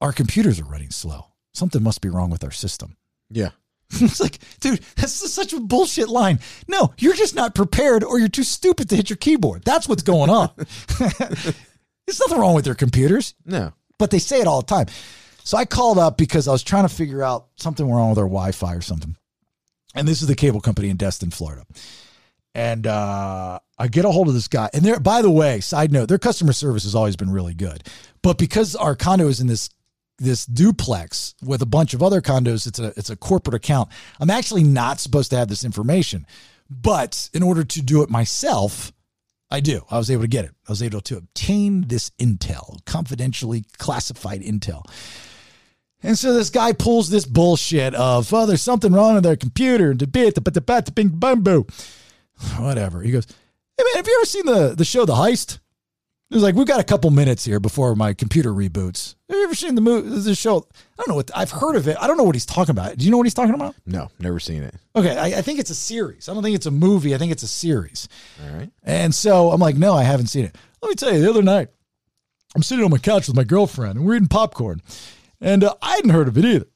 Our 0.00 0.12
computers 0.12 0.60
are 0.60 0.64
running 0.64 0.90
slow. 0.90 1.26
Something 1.54 1.82
must 1.82 2.00
be 2.00 2.08
wrong 2.08 2.30
with 2.30 2.44
our 2.44 2.50
system. 2.52 2.96
Yeah. 3.30 3.50
it's 4.00 4.20
like, 4.20 4.38
dude, 4.60 4.80
that's 4.96 5.12
such 5.12 5.52
a 5.52 5.60
bullshit 5.60 6.08
line. 6.08 6.40
No, 6.66 6.92
you're 6.98 7.14
just 7.14 7.34
not 7.34 7.54
prepared 7.54 8.04
or 8.04 8.18
you're 8.18 8.28
too 8.28 8.42
stupid 8.42 8.88
to 8.90 8.96
hit 8.96 9.08
your 9.10 9.16
keyboard. 9.16 9.62
That's 9.64 9.88
what's 9.88 10.02
going 10.02 10.30
on. 10.30 10.50
There's 10.98 12.20
nothing 12.20 12.38
wrong 12.38 12.54
with 12.54 12.64
their 12.64 12.74
computers 12.74 13.34
No. 13.44 13.72
but 13.98 14.10
they 14.10 14.18
say 14.18 14.40
it 14.40 14.46
all 14.46 14.60
the 14.60 14.66
time. 14.66 14.86
So 15.44 15.56
I 15.56 15.64
called 15.64 15.98
up 15.98 16.16
because 16.18 16.48
I 16.48 16.52
was 16.52 16.62
trying 16.62 16.86
to 16.86 16.94
figure 16.94 17.22
out 17.22 17.46
something 17.56 17.88
wrong 17.90 18.10
with 18.10 18.18
our 18.18 18.24
Wi-Fi 18.24 18.74
or 18.74 18.80
something. 18.80 19.16
And 19.94 20.06
this 20.06 20.20
is 20.20 20.28
the 20.28 20.34
cable 20.34 20.60
company 20.60 20.90
in 20.90 20.96
Destin, 20.98 21.30
Florida. 21.30 21.64
And 22.54 22.86
uh, 22.86 23.58
I 23.78 23.88
get 23.88 24.04
a 24.04 24.10
hold 24.10 24.28
of 24.28 24.34
this 24.34 24.48
guy. 24.48 24.68
And 24.74 24.84
there, 24.84 25.00
by 25.00 25.22
the 25.22 25.30
way, 25.30 25.60
side 25.60 25.92
note, 25.92 26.08
their 26.08 26.18
customer 26.18 26.52
service 26.52 26.82
has 26.84 26.94
always 26.94 27.16
been 27.16 27.30
really 27.30 27.54
good. 27.54 27.84
But 28.22 28.36
because 28.36 28.74
our 28.76 28.96
condo 28.96 29.28
is 29.28 29.40
in 29.40 29.46
this 29.46 29.70
this 30.18 30.46
duplex 30.46 31.34
with 31.42 31.62
a 31.62 31.66
bunch 31.66 31.94
of 31.94 32.02
other 32.02 32.20
condos, 32.20 32.66
it's 32.66 32.78
a 32.78 32.92
it's 32.96 33.10
a 33.10 33.16
corporate 33.16 33.54
account. 33.54 33.88
I'm 34.20 34.30
actually 34.30 34.64
not 34.64 35.00
supposed 35.00 35.30
to 35.30 35.36
have 35.36 35.48
this 35.48 35.64
information. 35.64 36.26
But 36.70 37.30
in 37.32 37.42
order 37.42 37.64
to 37.64 37.82
do 37.82 38.02
it 38.02 38.10
myself, 38.10 38.92
I 39.50 39.60
do. 39.60 39.84
I 39.90 39.96
was 39.96 40.10
able 40.10 40.22
to 40.22 40.28
get 40.28 40.44
it. 40.44 40.50
I 40.68 40.72
was 40.72 40.82
able 40.82 41.00
to 41.02 41.16
obtain 41.16 41.88
this 41.88 42.10
intel, 42.18 42.84
confidentially 42.84 43.64
classified 43.78 44.42
intel. 44.42 44.84
And 46.02 46.18
so 46.18 46.34
this 46.34 46.50
guy 46.50 46.72
pulls 46.72 47.08
this 47.08 47.24
bullshit 47.24 47.94
of, 47.94 48.32
oh, 48.32 48.46
there's 48.46 48.62
something 48.62 48.92
wrong 48.92 49.14
with 49.14 49.24
their 49.24 49.36
computer. 49.36 49.94
Whatever. 52.58 53.00
He 53.02 53.10
goes, 53.10 53.26
hey 53.76 53.84
man, 53.84 53.96
have 53.96 54.06
you 54.06 54.16
ever 54.20 54.26
seen 54.26 54.46
the 54.46 54.74
the 54.76 54.84
show 54.84 55.04
The 55.04 55.14
Heist? 55.14 55.58
He 56.28 56.34
was 56.34 56.42
like, 56.42 56.54
we've 56.54 56.66
got 56.66 56.78
a 56.78 56.84
couple 56.84 57.10
minutes 57.10 57.44
here 57.46 57.58
before 57.58 57.94
my 57.96 58.12
computer 58.12 58.52
reboots. 58.52 59.14
Have 59.30 59.38
you 59.38 59.44
ever 59.44 59.54
seen 59.54 59.74
the 59.74 59.80
movie? 59.80 60.10
The 60.20 60.34
show? 60.34 60.58
I 60.58 60.96
don't 60.98 61.08
know 61.08 61.14
what 61.14 61.30
I've 61.34 61.50
heard 61.50 61.74
of 61.74 61.88
it. 61.88 61.96
I 61.98 62.06
don't 62.06 62.18
know 62.18 62.24
what 62.24 62.34
he's 62.34 62.44
talking 62.44 62.72
about. 62.72 62.98
Do 62.98 63.04
you 63.06 63.10
know 63.10 63.16
what 63.16 63.24
he's 63.24 63.32
talking 63.32 63.54
about? 63.54 63.74
No. 63.86 64.10
Never 64.18 64.38
seen 64.38 64.62
it. 64.62 64.74
Okay, 64.94 65.16
I, 65.16 65.38
I 65.38 65.42
think 65.42 65.58
it's 65.58 65.70
a 65.70 65.74
series. 65.74 66.28
I 66.28 66.34
don't 66.34 66.42
think 66.42 66.54
it's 66.54 66.66
a 66.66 66.70
movie. 66.70 67.14
I 67.14 67.18
think 67.18 67.32
it's 67.32 67.42
a 67.42 67.48
series. 67.48 68.08
All 68.44 68.58
right. 68.58 68.70
And 68.82 69.14
so 69.14 69.50
I'm 69.52 69.60
like, 69.60 69.76
no, 69.76 69.94
I 69.94 70.02
haven't 70.02 70.26
seen 70.26 70.44
it. 70.44 70.54
Let 70.82 70.90
me 70.90 70.94
tell 70.96 71.14
you, 71.14 71.20
the 71.22 71.30
other 71.30 71.42
night, 71.42 71.68
I'm 72.54 72.62
sitting 72.62 72.84
on 72.84 72.90
my 72.90 72.98
couch 72.98 73.26
with 73.26 73.36
my 73.36 73.44
girlfriend 73.44 73.96
and 73.96 74.04
we're 74.06 74.16
eating 74.16 74.28
popcorn. 74.28 74.82
And 75.40 75.64
uh, 75.64 75.74
I 75.80 75.92
hadn't 75.96 76.10
heard 76.10 76.28
of 76.28 76.36
it 76.36 76.44
either. 76.44 76.66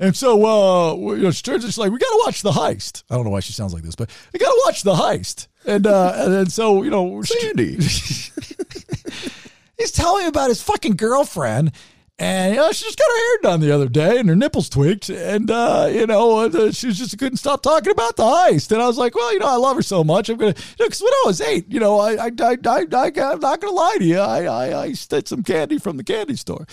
And 0.00 0.16
so, 0.16 0.44
uh, 0.44 0.94
you 1.14 1.22
know, 1.22 1.30
she 1.30 1.42
turns, 1.42 1.64
she's 1.64 1.78
like, 1.78 1.92
we 1.92 1.98
got 1.98 2.08
to 2.08 2.22
watch 2.24 2.42
The 2.42 2.50
Heist. 2.50 3.04
I 3.10 3.14
don't 3.14 3.24
know 3.24 3.30
why 3.30 3.40
she 3.40 3.52
sounds 3.52 3.72
like 3.72 3.84
this, 3.84 3.94
but 3.94 4.10
we 4.32 4.38
got 4.38 4.50
to 4.50 4.62
watch 4.66 4.82
The 4.82 4.94
Heist. 4.94 5.48
And, 5.66 5.86
uh, 5.86 6.12
and 6.16 6.32
then 6.32 6.46
so, 6.46 6.82
you 6.82 6.90
know, 6.90 7.22
Sandy. 7.22 7.76
he's 9.78 9.92
telling 9.92 10.24
me 10.24 10.28
about 10.28 10.48
his 10.48 10.62
fucking 10.62 10.96
girlfriend. 10.96 11.72
And 12.16 12.54
you 12.54 12.60
know, 12.60 12.70
she 12.70 12.84
just 12.84 12.96
got 12.96 13.10
her 13.10 13.16
hair 13.16 13.38
done 13.42 13.60
the 13.60 13.72
other 13.72 13.88
day, 13.88 14.20
and 14.20 14.28
her 14.28 14.36
nipples 14.36 14.68
tweaked, 14.68 15.08
and 15.08 15.50
uh, 15.50 15.88
you 15.90 16.06
know, 16.06 16.38
uh, 16.38 16.70
she 16.70 16.92
just 16.92 17.18
couldn't 17.18 17.38
stop 17.38 17.60
talking 17.60 17.90
about 17.90 18.14
the 18.14 18.22
heist. 18.22 18.70
And 18.70 18.80
I 18.80 18.86
was 18.86 18.96
like, 18.96 19.16
well, 19.16 19.32
you 19.32 19.40
know, 19.40 19.48
I 19.48 19.56
love 19.56 19.74
her 19.74 19.82
so 19.82 20.04
much. 20.04 20.28
I'm 20.28 20.36
gonna, 20.36 20.54
because 20.78 21.02
when 21.02 21.12
I 21.12 21.22
was 21.26 21.40
eight, 21.40 21.66
you 21.68 21.80
know, 21.80 21.98
I, 21.98 22.26
I, 22.26 22.30
I, 22.40 22.56
I, 22.64 22.86
I, 22.92 23.32
I'm 23.32 23.40
not 23.40 23.60
gonna 23.60 23.72
lie 23.72 23.96
to 23.98 24.04
you, 24.04 24.18
I, 24.18 24.44
I, 24.44 24.82
I 24.82 24.92
stole 24.92 25.22
some 25.24 25.42
candy 25.42 25.78
from 25.78 25.96
the 25.96 26.04
candy 26.04 26.36
store. 26.36 26.68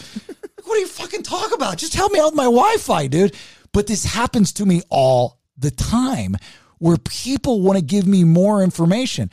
What 0.72 0.78
do 0.78 0.82
you 0.84 0.88
fucking 0.88 1.24
talk 1.24 1.54
about? 1.54 1.78
Just 1.78 1.94
help 1.94 2.14
me 2.14 2.20
out 2.22 2.28
with 2.28 2.36
my 2.36 2.46
Wi-Fi, 2.46 3.08
dude. 3.08 3.36
But 3.74 3.88
this 3.88 4.06
happens 4.06 4.54
to 4.54 4.66
me 4.66 4.82
all 4.88 5.38
the 5.58 5.70
time, 5.70 6.38
where 6.78 6.96
people 6.96 7.62
want 7.62 7.78
to 7.78 7.84
give 7.84 8.08
me 8.08 8.24
more 8.24 8.64
information. 8.64 9.30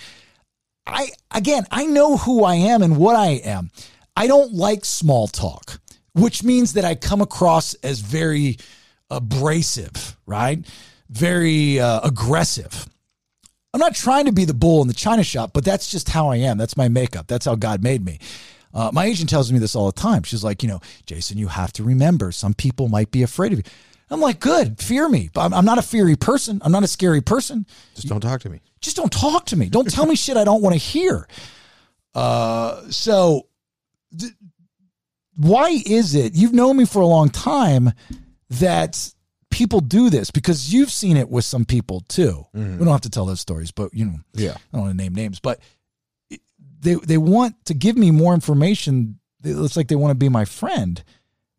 I 0.84 1.10
again, 1.30 1.64
I 1.70 1.86
know 1.86 2.16
who 2.16 2.42
I 2.42 2.56
am 2.56 2.82
and 2.82 2.96
what 2.96 3.14
I 3.14 3.40
am. 3.44 3.70
I 4.16 4.26
don't 4.26 4.52
like 4.52 4.84
small 4.84 5.28
talk, 5.28 5.80
which 6.12 6.42
means 6.42 6.72
that 6.72 6.84
I 6.84 6.96
come 6.96 7.20
across 7.20 7.74
as 7.74 8.00
very 8.00 8.56
abrasive, 9.08 10.16
right? 10.26 10.66
Very 11.08 11.78
uh, 11.78 12.00
aggressive. 12.02 12.84
I'm 13.72 13.78
not 13.78 13.94
trying 13.94 14.24
to 14.24 14.32
be 14.32 14.44
the 14.44 14.54
bull 14.54 14.82
in 14.82 14.88
the 14.88 14.94
china 14.94 15.22
shop, 15.22 15.52
but 15.54 15.64
that's 15.64 15.88
just 15.88 16.08
how 16.08 16.30
I 16.30 16.38
am. 16.38 16.58
That's 16.58 16.76
my 16.76 16.88
makeup. 16.88 17.28
That's 17.28 17.46
how 17.46 17.54
God 17.54 17.80
made 17.80 18.04
me. 18.04 18.18
Uh, 18.74 18.90
my 18.92 19.06
agent 19.06 19.30
tells 19.30 19.50
me 19.52 19.58
this 19.58 19.74
all 19.74 19.86
the 19.86 20.00
time. 20.00 20.22
She's 20.22 20.44
like, 20.44 20.62
you 20.62 20.68
know, 20.68 20.80
Jason, 21.06 21.38
you 21.38 21.48
have 21.48 21.72
to 21.74 21.82
remember 21.84 22.32
some 22.32 22.54
people 22.54 22.88
might 22.88 23.10
be 23.10 23.22
afraid 23.22 23.52
of 23.52 23.58
you. 23.58 23.64
I'm 24.10 24.20
like, 24.20 24.40
good, 24.40 24.80
fear 24.80 25.08
me. 25.08 25.28
But 25.32 25.42
I'm, 25.42 25.54
I'm 25.54 25.64
not 25.64 25.78
a 25.78 25.82
feary 25.82 26.16
person. 26.16 26.60
I'm 26.64 26.72
not 26.72 26.82
a 26.82 26.86
scary 26.86 27.20
person. 27.20 27.66
Just 27.94 28.08
don't 28.08 28.20
talk 28.20 28.40
to 28.42 28.48
me. 28.50 28.60
Just 28.80 28.96
don't 28.96 29.12
talk 29.12 29.46
to 29.46 29.56
me. 29.56 29.68
Don't 29.68 29.90
tell 29.90 30.06
me 30.06 30.14
shit 30.24 30.36
I 30.36 30.44
don't 30.44 30.62
want 30.62 30.74
to 30.74 30.78
hear. 30.78 31.26
Uh, 32.14 32.82
so 32.90 33.46
th- 34.18 34.32
why 35.36 35.68
is 35.86 36.14
it 36.14 36.34
you've 36.34 36.54
known 36.54 36.76
me 36.76 36.84
for 36.84 37.00
a 37.00 37.06
long 37.06 37.28
time 37.28 37.92
that 38.50 39.12
people 39.50 39.80
do 39.80 40.10
this 40.10 40.30
because 40.30 40.72
you've 40.72 40.90
seen 40.90 41.16
it 41.16 41.28
with 41.28 41.44
some 41.44 41.64
people 41.64 42.00
too. 42.08 42.46
We 42.54 42.60
don't 42.62 42.86
have 42.88 43.02
to 43.02 43.10
tell 43.10 43.26
those 43.26 43.40
stories, 43.40 43.70
but 43.70 43.92
you 43.94 44.04
know, 44.06 44.18
Yeah. 44.34 44.52
I 44.52 44.56
don't 44.76 44.80
want 44.82 44.92
to 44.92 44.96
name 44.96 45.14
names, 45.14 45.38
but 45.38 45.60
they 46.80 46.94
they 46.94 47.18
want 47.18 47.64
to 47.66 47.74
give 47.74 47.96
me 47.96 48.10
more 48.10 48.34
information. 48.34 49.18
It 49.44 49.54
looks 49.56 49.76
like 49.76 49.88
they 49.88 49.96
want 49.96 50.10
to 50.12 50.16
be 50.16 50.28
my 50.28 50.44
friend, 50.44 51.02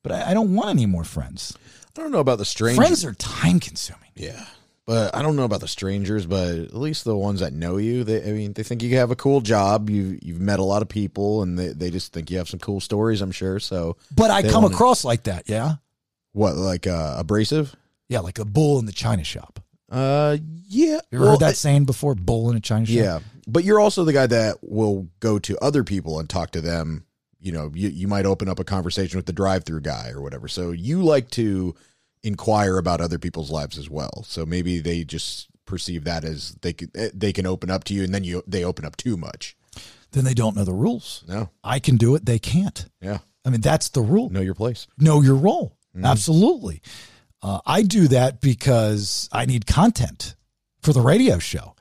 but 0.04 0.12
I, 0.12 0.32
I 0.32 0.34
don't 0.34 0.54
want 0.56 0.70
any 0.70 0.86
more 0.86 1.04
friends. 1.04 1.58
I 1.98 2.02
don't 2.02 2.12
know 2.12 2.20
about 2.20 2.38
the 2.38 2.46
strangers. 2.46 2.78
Friends 2.78 3.06
are 3.06 3.14
time 3.14 3.60
consuming. 3.60 4.10
Yeah. 4.16 4.46
But 4.86 5.14
I 5.16 5.22
don't 5.22 5.36
know 5.36 5.44
about 5.44 5.60
the 5.62 5.68
strangers, 5.68 6.26
but 6.26 6.48
at 6.58 6.74
least 6.74 7.04
the 7.04 7.16
ones 7.16 7.42
that 7.42 7.54
know 7.54 7.78
you, 7.78 8.04
they 8.04 8.28
I 8.28 8.34
mean, 8.34 8.54
they 8.54 8.64
think 8.64 8.82
you 8.82 8.96
have 8.98 9.12
a 9.12 9.16
cool 9.16 9.40
job. 9.42 9.88
You 9.90 10.18
you've 10.22 10.40
met 10.40 10.58
a 10.60 10.64
lot 10.64 10.82
of 10.82 10.90
people 10.90 11.44
and 11.44 11.60
they, 11.60 11.68
they 11.70 11.90
just 11.92 12.12
think 12.12 12.32
you 12.32 12.38
have 12.40 12.50
some 12.50 12.60
cool 12.60 12.80
stories, 12.80 13.22
I'm 13.22 13.32
sure. 13.32 13.60
So 13.60 13.98
But 14.16 14.32
I 14.32 14.42
come 14.42 14.64
wanna- 14.64 14.74
across 14.76 15.04
like 15.06 15.24
that, 15.24 15.48
yeah, 15.48 15.76
what, 16.34 16.56
like 16.56 16.88
uh 16.88 17.16
abrasive? 17.20 17.76
yeah, 18.08 18.22
like 18.22 18.40
a 18.40 18.46
bull 18.46 18.80
in 18.80 18.86
the 18.88 18.92
china 18.92 19.24
shop. 19.24 19.60
Uh 19.92 20.38
yeah. 20.68 20.86
You 21.12 21.18
ever 21.18 21.24
Well, 21.24 21.32
heard 21.34 21.40
that 21.42 21.56
saying 21.58 21.86
before? 21.86 22.16
Bull 22.16 22.50
in 22.50 22.58
a 22.58 22.60
china 22.62 22.86
shop. 22.88 22.96
Yeah. 22.96 23.20
But 23.52 23.64
you're 23.64 23.80
also 23.80 24.04
the 24.04 24.14
guy 24.14 24.28
that 24.28 24.58
will 24.62 25.08
go 25.20 25.40
to 25.40 25.58
other 25.60 25.84
people 25.84 26.20
and 26.20 26.30
talk 26.30 26.52
to 26.52 26.62
them. 26.62 27.06
You 27.40 27.52
know, 27.52 27.72
you, 27.74 27.90
you 27.90 28.08
might 28.08 28.26
open 28.26 28.50
up 28.50 28.60
a 28.60 28.64
conversation 28.64 29.18
with 29.18 29.26
the 29.26 29.34
drive 29.34 29.64
through 29.64 29.82
guy 29.82 30.12
or 30.14 30.22
whatever. 30.22 30.48
So 30.48 30.72
you 30.72 31.02
like 31.04 31.30
to 31.32 31.74
inquire 32.22 32.78
about 32.78 33.02
other 33.02 33.18
people's 33.18 33.50
lives 33.50 33.78
as 33.78 33.90
well. 33.90 34.24
So 34.28 34.46
maybe 34.46 34.80
they 34.80 35.04
just 35.04 35.48
perceive 35.66 36.04
that 36.04 36.24
as 36.26 36.56
they 36.62 36.74
can 36.74 36.92
they 37.14 37.32
can 37.32 37.46
open 37.46 37.70
up 37.70 37.84
to 37.86 37.94
you 37.94 38.04
and 38.04 38.14
then 38.14 38.24
you 38.24 38.44
they 38.48 38.64
open 38.64 38.86
up 38.86 38.98
too 38.98 39.16
much. 39.16 39.56
Then 40.12 40.26
they 40.26 40.34
don't 40.34 40.56
know 40.56 40.66
the 40.66 40.74
rules. 40.74 41.24
No. 41.28 41.50
I 41.64 41.80
can 41.80 41.96
do 41.96 42.16
it. 42.16 42.26
They 42.26 42.40
can't. 42.40 42.88
Yeah. 43.02 43.20
I 43.46 43.52
mean, 43.52 43.62
that's 43.62 43.90
the 43.90 44.02
rule. 44.02 44.30
Know 44.30 44.42
your 44.42 44.56
place. 44.56 44.88
know 44.98 45.22
your 45.22 45.36
role. 45.36 45.78
Absolutely. 46.04 46.82
Uh, 47.42 47.60
I 47.66 47.84
do 47.84 48.08
that 48.10 48.42
because 48.42 49.30
I 49.32 49.46
need 49.46 49.66
content 49.66 50.36
for 50.82 50.94
the 50.94 51.02
radio 51.02 51.40
show. 51.40 51.76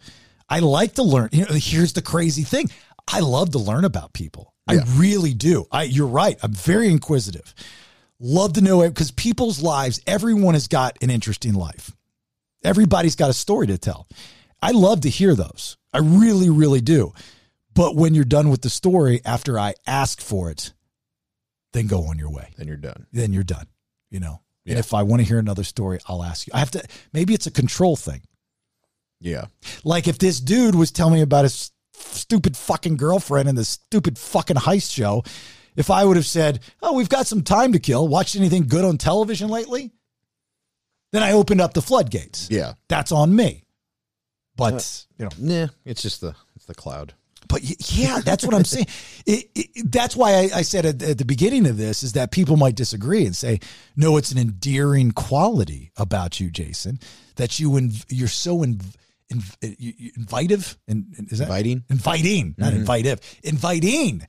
I 0.48 0.60
like 0.60 0.94
to 0.94 1.02
learn. 1.02 1.28
You 1.32 1.44
know, 1.44 1.54
here's 1.54 1.92
the 1.92 2.02
crazy 2.02 2.42
thing. 2.42 2.70
I 3.06 3.20
love 3.20 3.50
to 3.50 3.58
learn 3.58 3.84
about 3.84 4.12
people. 4.12 4.54
Yeah. 4.70 4.80
I 4.80 4.98
really 4.98 5.34
do. 5.34 5.66
I, 5.70 5.84
you're 5.84 6.06
right. 6.06 6.38
I'm 6.42 6.52
very 6.52 6.88
inquisitive. 6.90 7.54
Love 8.20 8.54
to 8.54 8.60
know 8.60 8.82
it 8.82 8.90
because 8.90 9.10
people's 9.10 9.62
lives, 9.62 10.00
everyone 10.06 10.54
has 10.54 10.68
got 10.68 10.98
an 11.02 11.10
interesting 11.10 11.54
life. 11.54 11.94
Everybody's 12.64 13.14
got 13.16 13.30
a 13.30 13.34
story 13.34 13.66
to 13.68 13.78
tell. 13.78 14.08
I 14.60 14.72
love 14.72 15.02
to 15.02 15.08
hear 15.08 15.34
those. 15.34 15.76
I 15.92 15.98
really, 15.98 16.50
really 16.50 16.80
do. 16.80 17.12
But 17.74 17.94
when 17.94 18.14
you're 18.14 18.24
done 18.24 18.50
with 18.50 18.62
the 18.62 18.70
story 18.70 19.20
after 19.24 19.58
I 19.58 19.74
ask 19.86 20.20
for 20.20 20.50
it, 20.50 20.72
then 21.72 21.86
go 21.86 22.06
on 22.06 22.18
your 22.18 22.30
way 22.30 22.48
Then 22.56 22.66
you're 22.66 22.76
done. 22.76 23.06
then 23.12 23.32
you're 23.32 23.44
done. 23.44 23.66
You 24.10 24.20
know. 24.20 24.40
And 24.66 24.78
if 24.78 24.92
I 24.92 25.02
want 25.02 25.22
to 25.22 25.26
hear 25.26 25.38
another 25.38 25.64
story, 25.64 25.98
I'll 26.08 26.22
ask 26.22 26.46
you. 26.46 26.50
I 26.54 26.58
have 26.58 26.70
to. 26.72 26.82
Maybe 27.14 27.32
it's 27.32 27.46
a 27.46 27.50
control 27.50 27.96
thing. 27.96 28.22
Yeah. 29.20 29.46
Like 29.84 30.08
if 30.08 30.18
this 30.18 30.40
dude 30.40 30.74
was 30.74 30.90
telling 30.90 31.14
me 31.14 31.22
about 31.22 31.44
his 31.44 31.70
stupid 31.92 32.56
fucking 32.56 32.96
girlfriend 32.96 33.48
in 33.48 33.54
this 33.56 33.68
stupid 33.68 34.18
fucking 34.18 34.56
heist 34.56 34.92
show, 34.92 35.24
if 35.76 35.90
I 35.90 36.04
would 36.04 36.16
have 36.16 36.26
said, 36.26 36.60
"Oh, 36.82 36.94
we've 36.94 37.08
got 37.08 37.26
some 37.26 37.42
time 37.42 37.72
to 37.72 37.78
kill. 37.78 38.08
Watched 38.08 38.36
anything 38.36 38.66
good 38.66 38.84
on 38.84 38.98
television 38.98 39.48
lately?" 39.48 39.92
Then 41.12 41.22
I 41.22 41.32
opened 41.32 41.60
up 41.60 41.72
the 41.74 41.82
floodgates. 41.82 42.48
Yeah. 42.50 42.74
That's 42.88 43.12
on 43.12 43.34
me. 43.34 43.64
But 44.56 44.74
uh, 44.74 44.80
you 45.18 45.24
know, 45.24 45.60
Nah. 45.60 45.68
It's 45.84 46.02
just 46.02 46.20
the 46.20 46.34
it's 46.56 46.66
the 46.66 46.74
cloud. 46.74 47.14
But 47.48 47.62
yeah, 47.96 48.20
that's 48.24 48.44
what 48.44 48.54
I'm 48.54 48.64
saying. 48.64 48.86
It, 49.26 49.50
it, 49.54 49.92
that's 49.92 50.16
why 50.16 50.32
I, 50.32 50.50
I 50.56 50.62
said 50.62 50.86
at, 50.86 51.02
at 51.02 51.18
the 51.18 51.24
beginning 51.26 51.66
of 51.66 51.76
this 51.76 52.02
is 52.02 52.14
that 52.14 52.30
people 52.30 52.56
might 52.56 52.74
disagree 52.74 53.26
and 53.26 53.36
say, 53.36 53.60
no, 53.94 54.16
it's 54.16 54.32
an 54.32 54.38
endearing 54.38 55.10
quality 55.12 55.92
about 55.98 56.40
you, 56.40 56.50
Jason, 56.50 56.98
that 57.36 57.60
you 57.60 57.72
inv- 57.72 58.06
you're 58.08 58.26
so 58.26 58.62
in, 58.62 58.80
in, 59.30 59.42
you 59.78 60.10
invitive 60.16 60.78
and 60.88 61.06
is 61.30 61.38
that 61.38 61.44
Inviting? 61.44 61.84
inviting, 61.90 62.54
not 62.58 62.72
invitive, 62.72 63.20
inviting 63.42 64.26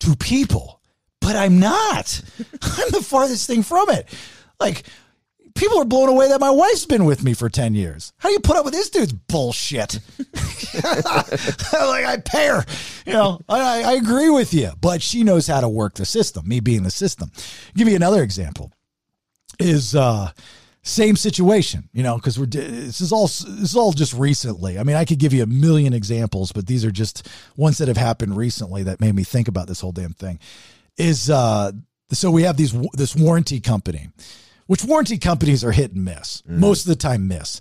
to 0.00 0.16
people. 0.16 0.80
But 1.20 1.34
I'm 1.36 1.58
not. 1.58 2.20
I'm 2.62 2.90
the 2.90 3.02
farthest 3.02 3.46
thing 3.46 3.62
from 3.62 3.90
it. 3.90 4.06
Like 4.60 4.84
people 5.56 5.78
are 5.80 5.84
blown 5.86 6.08
away 6.08 6.28
that 6.28 6.38
my 6.40 6.50
wife's 6.50 6.86
been 6.86 7.04
with 7.04 7.24
me 7.24 7.34
for 7.34 7.48
10 7.48 7.74
years. 7.74 8.12
How 8.18 8.28
do 8.28 8.34
you 8.34 8.40
put 8.40 8.56
up 8.56 8.64
with 8.64 8.74
this 8.74 8.90
dude's 8.90 9.12
bullshit? 9.12 9.98
like 10.74 12.04
I 12.04 12.18
pay 12.24 12.46
her, 12.48 12.64
you 13.06 13.12
know, 13.14 13.40
I, 13.48 13.82
I 13.82 13.92
agree 13.94 14.28
with 14.30 14.52
you, 14.54 14.70
but 14.80 15.02
she 15.02 15.24
knows 15.24 15.46
how 15.46 15.60
to 15.60 15.68
work 15.68 15.94
the 15.94 16.04
system, 16.04 16.46
me 16.46 16.60
being 16.60 16.82
the 16.82 16.90
system. 16.90 17.30
give 17.74 17.88
you 17.88 17.96
another 17.96 18.22
example 18.22 18.70
is, 19.58 19.94
uh, 19.94 20.30
same 20.86 21.16
situation, 21.16 21.88
you 21.92 22.02
know, 22.02 22.16
because 22.16 22.38
we're 22.38 22.46
this 22.46 23.00
is 23.00 23.10
all 23.10 23.26
this 23.26 23.44
is 23.44 23.76
all 23.76 23.92
just 23.92 24.12
recently. 24.14 24.78
I 24.78 24.84
mean, 24.84 24.94
I 24.94 25.04
could 25.04 25.18
give 25.18 25.32
you 25.32 25.42
a 25.42 25.46
million 25.46 25.92
examples, 25.92 26.52
but 26.52 26.66
these 26.66 26.84
are 26.84 26.92
just 26.92 27.28
ones 27.56 27.78
that 27.78 27.88
have 27.88 27.96
happened 27.96 28.36
recently 28.36 28.84
that 28.84 29.00
made 29.00 29.14
me 29.14 29.24
think 29.24 29.48
about 29.48 29.66
this 29.66 29.80
whole 29.80 29.92
damn 29.92 30.12
thing. 30.12 30.38
Is 30.96 31.28
uh, 31.28 31.72
so 32.12 32.30
we 32.30 32.44
have 32.44 32.56
these 32.56 32.72
this 32.92 33.16
warranty 33.16 33.58
company, 33.60 34.10
which 34.66 34.84
warranty 34.84 35.18
companies 35.18 35.64
are 35.64 35.72
hit 35.72 35.92
and 35.92 36.04
miss. 36.04 36.42
Most 36.46 36.82
of 36.82 36.88
the 36.88 36.96
time, 36.96 37.26
miss. 37.26 37.60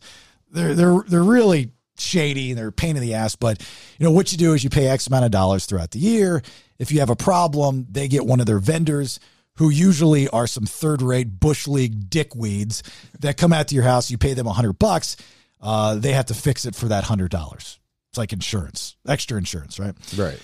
They're 0.51 0.75
they're 0.75 1.03
they're 1.07 1.23
really 1.23 1.71
shady 1.97 2.51
and 2.51 2.59
they're 2.59 2.67
a 2.67 2.71
pain 2.71 2.95
in 2.95 3.01
the 3.01 3.15
ass. 3.15 3.35
But 3.35 3.59
you 3.97 4.05
know 4.05 4.11
what 4.11 4.31
you 4.31 4.37
do 4.37 4.53
is 4.53 4.63
you 4.63 4.69
pay 4.69 4.87
X 4.87 5.07
amount 5.07 5.25
of 5.25 5.31
dollars 5.31 5.65
throughout 5.65 5.91
the 5.91 5.99
year. 5.99 6.43
If 6.77 6.91
you 6.91 6.99
have 6.99 7.09
a 7.09 7.15
problem, 7.15 7.87
they 7.89 8.07
get 8.07 8.25
one 8.25 8.39
of 8.39 8.45
their 8.45 8.59
vendors 8.59 9.19
who 9.57 9.69
usually 9.69 10.27
are 10.29 10.47
some 10.47 10.65
third 10.65 11.01
rate 11.01 11.39
bush 11.39 11.67
league 11.67 12.09
dickweeds 12.09 12.81
that 13.19 13.37
come 13.37 13.53
out 13.53 13.67
to 13.69 13.75
your 13.75 13.83
house. 13.83 14.11
You 14.11 14.17
pay 14.17 14.33
them 14.33 14.47
a 14.47 14.53
hundred 14.53 14.73
bucks. 14.73 15.17
Uh, 15.61 15.95
they 15.95 16.11
have 16.11 16.25
to 16.27 16.33
fix 16.33 16.65
it 16.65 16.75
for 16.75 16.87
that 16.87 17.03
hundred 17.05 17.31
dollars. 17.31 17.79
It's 18.09 18.17
like 18.17 18.33
insurance, 18.33 18.95
extra 19.07 19.37
insurance, 19.37 19.79
right? 19.79 19.93
Right. 20.17 20.39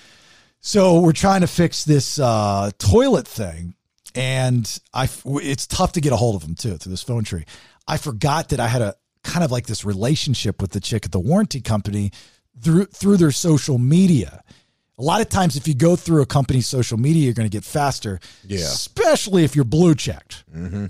So 0.60 1.00
we're 1.00 1.12
trying 1.12 1.40
to 1.40 1.46
fix 1.46 1.84
this 1.84 2.18
uh, 2.18 2.70
toilet 2.78 3.26
thing, 3.26 3.74
and 4.14 4.78
I 4.92 5.08
it's 5.24 5.66
tough 5.66 5.92
to 5.92 6.00
get 6.00 6.12
a 6.12 6.16
hold 6.16 6.36
of 6.36 6.42
them 6.42 6.54
too 6.54 6.76
through 6.76 6.90
this 6.90 7.02
phone 7.02 7.24
tree. 7.24 7.44
I 7.86 7.96
forgot 7.96 8.50
that 8.50 8.60
I 8.60 8.68
had 8.68 8.82
a 8.82 8.94
kind 9.24 9.44
of 9.44 9.50
like 9.50 9.66
this 9.66 9.84
relationship 9.84 10.60
with 10.60 10.72
the 10.72 10.80
chick 10.80 11.04
at 11.04 11.12
the 11.12 11.20
warranty 11.20 11.60
company 11.60 12.12
through 12.60 12.86
through 12.86 13.16
their 13.16 13.30
social 13.32 13.78
media. 13.78 14.42
A 15.02 15.04
lot 15.04 15.20
of 15.20 15.28
times, 15.28 15.56
if 15.56 15.66
you 15.66 15.74
go 15.74 15.96
through 15.96 16.22
a 16.22 16.26
company's 16.26 16.68
social 16.68 16.96
media, 16.96 17.24
you're 17.24 17.34
going 17.34 17.50
to 17.50 17.52
get 17.52 17.64
faster. 17.64 18.20
Yeah. 18.46 18.60
Especially 18.60 19.42
if 19.42 19.56
you're 19.56 19.64
blue 19.64 19.96
checked, 19.96 20.44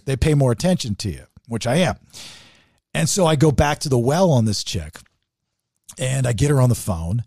they 0.05 0.17
pay 0.17 0.35
more 0.35 0.53
attention 0.53 0.97
to 0.97 1.11
you, 1.11 1.25
which 1.49 1.67
I 1.67 1.77
am. 1.77 1.97
And 2.93 3.09
so 3.09 3.25
I 3.25 3.37
go 3.37 3.51
back 3.51 3.79
to 3.79 3.89
the 3.89 3.99
well 3.99 4.31
on 4.31 4.45
this 4.45 4.63
chick, 4.63 4.99
and 5.99 6.27
I 6.27 6.35
get 6.35 6.51
her 6.51 6.61
on 6.61 6.69
the 6.69 6.75
phone. 6.75 7.25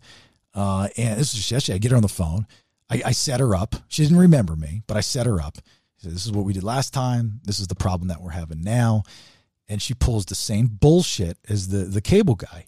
Uh, 0.54 0.86
and 0.96 1.18
this 1.18 1.34
is 1.34 1.50
yesterday. 1.50 1.74
I 1.74 1.78
get 1.78 1.90
her 1.90 1.96
on 1.96 2.04
the 2.04 2.08
phone. 2.08 2.46
I, 2.88 3.02
I 3.06 3.10
set 3.10 3.40
her 3.40 3.56
up. 3.56 3.74
She 3.88 4.04
didn't 4.04 4.18
remember 4.18 4.54
me, 4.54 4.82
but 4.86 4.96
I 4.96 5.00
set 5.00 5.26
her 5.26 5.42
up. 5.42 5.58
Said, 5.96 6.12
this 6.12 6.24
is 6.24 6.30
what 6.30 6.44
we 6.44 6.52
did 6.52 6.62
last 6.62 6.94
time. 6.94 7.40
This 7.42 7.58
is 7.58 7.66
the 7.66 7.74
problem 7.74 8.06
that 8.08 8.22
we're 8.22 8.30
having 8.30 8.62
now. 8.62 9.02
And 9.68 9.82
she 9.82 9.92
pulls 9.92 10.26
the 10.26 10.36
same 10.36 10.68
bullshit 10.68 11.36
as 11.48 11.66
the, 11.66 11.78
the 11.78 12.00
cable 12.00 12.36
guy. 12.36 12.66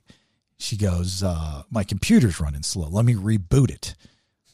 She 0.58 0.76
goes, 0.76 1.22
uh, 1.22 1.62
my 1.70 1.84
computer's 1.84 2.40
running 2.40 2.62
slow. 2.62 2.88
Let 2.88 3.04
me 3.04 3.14
reboot 3.14 3.70
it. 3.70 3.94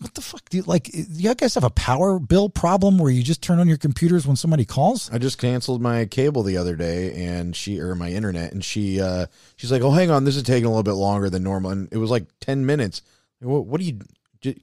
What 0.00 0.14
the 0.14 0.20
fuck? 0.20 0.48
Do 0.50 0.58
you 0.58 0.64
like, 0.64 0.84
do 0.84 1.04
you 1.08 1.34
guys 1.34 1.54
have 1.54 1.64
a 1.64 1.70
power 1.70 2.18
bill 2.18 2.50
problem 2.50 2.98
where 2.98 3.10
you 3.10 3.22
just 3.22 3.42
turn 3.42 3.58
on 3.58 3.68
your 3.68 3.78
computers 3.78 4.26
when 4.26 4.36
somebody 4.36 4.64
calls? 4.64 5.08
I 5.10 5.18
just 5.18 5.38
canceled 5.38 5.80
my 5.80 6.04
cable 6.04 6.42
the 6.42 6.56
other 6.58 6.76
day, 6.76 7.24
and 7.24 7.54
she 7.56 7.80
or 7.80 7.94
my 7.94 8.10
internet, 8.10 8.52
and 8.52 8.62
she 8.62 9.00
uh, 9.00 9.26
she's 9.56 9.72
like, 9.72 9.82
"Oh, 9.82 9.92
hang 9.92 10.10
on, 10.10 10.24
this 10.24 10.36
is 10.36 10.42
taking 10.42 10.66
a 10.66 10.68
little 10.68 10.82
bit 10.82 10.92
longer 10.92 11.30
than 11.30 11.42
normal." 11.42 11.70
And 11.70 11.88
it 11.90 11.96
was 11.96 12.10
like 12.10 12.24
ten 12.40 12.66
minutes. 12.66 13.00
What, 13.40 13.66
what 13.66 13.80
do 13.80 13.86
you 13.86 14.00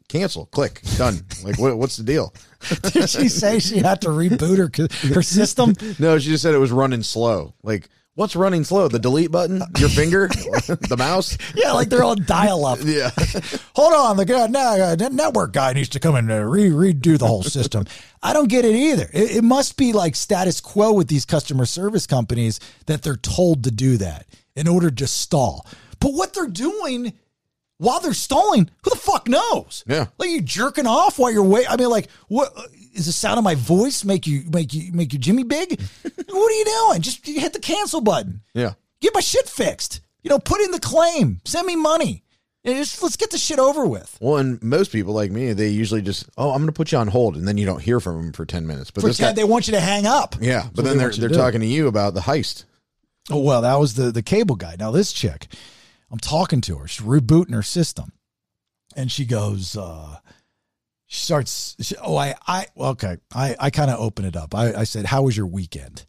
cancel? 0.10 0.46
Click 0.48 0.82
done. 0.98 1.22
like, 1.44 1.58
what, 1.58 1.78
what's 1.78 1.98
the 1.98 2.04
deal? 2.04 2.34
Did 2.92 3.10
she 3.10 3.28
say 3.30 3.60
she 3.60 3.80
had 3.80 4.02
to 4.02 4.10
reboot 4.10 4.58
her, 4.58 5.14
her 5.14 5.24
system? 5.24 5.74
No, 6.00 6.20
she 6.20 6.30
just 6.30 6.44
said 6.44 6.54
it 6.54 6.60
was 6.60 6.72
running 6.72 7.04
slow. 7.04 7.54
Like, 7.64 7.90
what's 8.16 8.36
running 8.36 8.64
slow? 8.64 8.88
The 8.88 9.00
delete 9.00 9.32
button? 9.32 9.62
Your 9.78 9.90
finger? 9.90 10.28
the 10.28 10.96
mouse? 10.98 11.38
Yeah, 11.56 11.72
like 11.72 11.90
they're 11.90 12.04
all 12.04 12.16
dial 12.16 12.66
up. 12.66 12.80
Yeah. 12.92 13.12
Hold 13.76 13.94
on, 13.94 14.18
the 14.18 14.26
guy, 14.26 14.48
no, 14.48 14.60
uh, 14.60 15.10
network 15.12 15.54
guy 15.54 15.72
needs 15.74 15.90
to 15.90 16.00
come 16.00 16.16
in 16.16 16.30
and 16.30 16.52
re- 16.52 16.70
redo 16.70 17.18
the 17.18 17.28
whole 17.28 17.44
system. 17.44 17.86
I 18.22 18.34
don't 18.34 18.50
get 18.50 18.66
it 18.66 18.76
either. 18.76 19.10
It, 19.14 19.38
it 19.38 19.44
must 19.44 19.78
be 19.78 19.94
like 19.94 20.16
status 20.16 20.60
quo 20.60 20.92
with 20.92 21.08
these 21.08 21.26
customer 21.26 21.66
service 21.66 22.06
companies 22.06 22.60
that 22.88 23.02
they're 23.02 23.16
told 23.16 23.64
to 23.64 23.72
do 23.72 23.98
that 23.98 24.26
in 24.56 24.68
order 24.68 24.92
to 24.92 25.08
stall. 25.08 25.66
But 26.00 26.14
what 26.14 26.34
they're 26.34 26.48
doing, 26.48 27.14
while 27.78 28.00
they're 28.02 28.14
stalling, 28.14 28.70
who 28.84 28.90
the 28.90 28.98
fuck 28.98 29.30
knows? 29.30 29.86
Yeah. 29.88 30.08
Like 30.18 30.30
you 30.30 30.42
jerking 30.42 30.88
off 30.88 31.18
while 31.18 31.32
you're 31.32 31.44
waiting. 31.44 31.70
I 31.70 31.78
mean, 31.78 31.90
like, 31.90 32.10
what 32.28 32.52
is 32.94 33.06
the 33.06 33.12
sound 33.12 33.38
of 33.38 33.44
my 33.44 33.56
voice 33.56 34.04
make 34.04 34.28
you 34.28 34.44
make 34.52 34.74
you 34.74 34.92
make 34.94 35.14
you 35.14 35.20
Jimmy 35.20 35.44
big? 35.44 35.80
what 36.04 36.52
are 36.52 36.56
you 36.56 36.66
doing? 36.66 37.02
Just 37.02 37.28
you 37.28 37.40
hit 37.40 37.54
the 37.54 37.60
cancel 37.60 38.02
button. 38.02 38.42
Yeah. 38.54 38.74
Get 39.02 39.14
my 39.14 39.22
shit 39.22 39.48
fixed. 39.48 40.02
You 40.24 40.30
know, 40.30 40.40
put 40.40 40.62
in 40.62 40.72
the 40.72 40.80
claim. 40.80 41.42
Send 41.46 41.66
me 41.66 41.76
money. 41.76 42.24
Yeah, 42.64 42.74
just, 42.76 43.02
let's 43.02 43.18
get 43.18 43.32
the 43.32 43.40
shit 43.40 43.58
over 43.58 43.88
with. 43.88 44.20
Well, 44.22 44.38
and 44.38 44.62
most 44.62 44.92
people 44.92 45.16
like 45.16 45.32
me, 45.32 45.52
they 45.54 45.70
usually 45.70 46.04
just, 46.04 46.30
oh, 46.38 46.52
I'm 46.52 46.58
going 46.58 46.68
to 46.68 46.72
put 46.74 46.92
you 46.92 47.00
on 47.00 47.08
hold, 47.08 47.36
and 47.36 47.48
then 47.48 47.58
you 47.58 47.66
don't 47.66 47.82
hear 47.82 48.00
from 48.00 48.22
them 48.22 48.34
for 48.34 48.46
ten 48.46 48.68
minutes. 48.68 48.92
But 48.92 49.02
For 49.02 49.08
this 49.08 49.20
guy, 49.20 49.32
they 49.32 49.44
want 49.44 49.68
you 49.68 49.74
to 49.74 49.80
hang 49.80 50.06
up. 50.06 50.36
yeah, 50.40 50.68
but 50.74 50.86
then 50.86 50.98
they 50.98 51.06
they're 51.06 51.12
they're 51.12 51.30
to 51.30 51.36
talking 51.36 51.62
to 51.62 51.66
you 51.66 51.88
about 51.88 52.14
the 52.14 52.22
heist. 52.22 52.66
Oh 53.32 53.40
well, 53.42 53.62
that 53.64 53.80
was 53.80 53.96
the 53.96 54.12
the 54.12 54.22
cable 54.22 54.56
guy. 54.56 54.76
Now 54.78 54.92
this 54.92 55.12
chick, 55.12 55.48
I'm 56.12 56.20
talking 56.20 56.62
to 56.62 56.76
her. 56.78 56.88
She's 56.88 57.04
rebooting 57.04 57.54
her 57.56 57.64
system, 57.64 58.12
and 58.96 59.12
she 59.12 59.26
goes. 59.26 59.76
uh 59.76 60.18
She 61.14 61.24
starts. 61.26 61.76
She, 61.82 61.94
oh, 62.02 62.16
I 62.16 62.36
I 62.48 62.68
okay. 62.80 63.18
I 63.36 63.54
I 63.60 63.70
kind 63.70 63.92
of 63.92 64.00
open 64.00 64.24
it 64.24 64.38
up. 64.38 64.56
I 64.56 64.74
I 64.74 64.84
said, 64.86 65.06
"How 65.06 65.24
was 65.24 65.36
your 65.36 65.46
weekend?" 65.46 66.06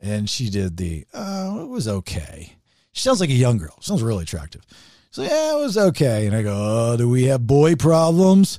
And 0.00 0.28
she 0.28 0.48
did 0.48 0.78
the. 0.78 1.04
Oh, 1.12 1.62
it 1.62 1.68
was 1.68 1.86
okay. 1.86 2.54
She 2.92 3.02
sounds 3.02 3.20
like 3.20 3.28
a 3.28 3.34
young 3.34 3.58
girl. 3.58 3.76
Sounds 3.82 4.02
really 4.02 4.22
attractive. 4.22 4.62
So 5.10 5.22
yeah, 5.22 5.54
it 5.54 5.60
was 5.60 5.76
okay. 5.76 6.26
And 6.26 6.34
I 6.34 6.42
go, 6.42 6.54
"Oh, 6.54 6.96
do 6.96 7.10
we 7.10 7.24
have 7.24 7.46
boy 7.46 7.76
problems?" 7.76 8.58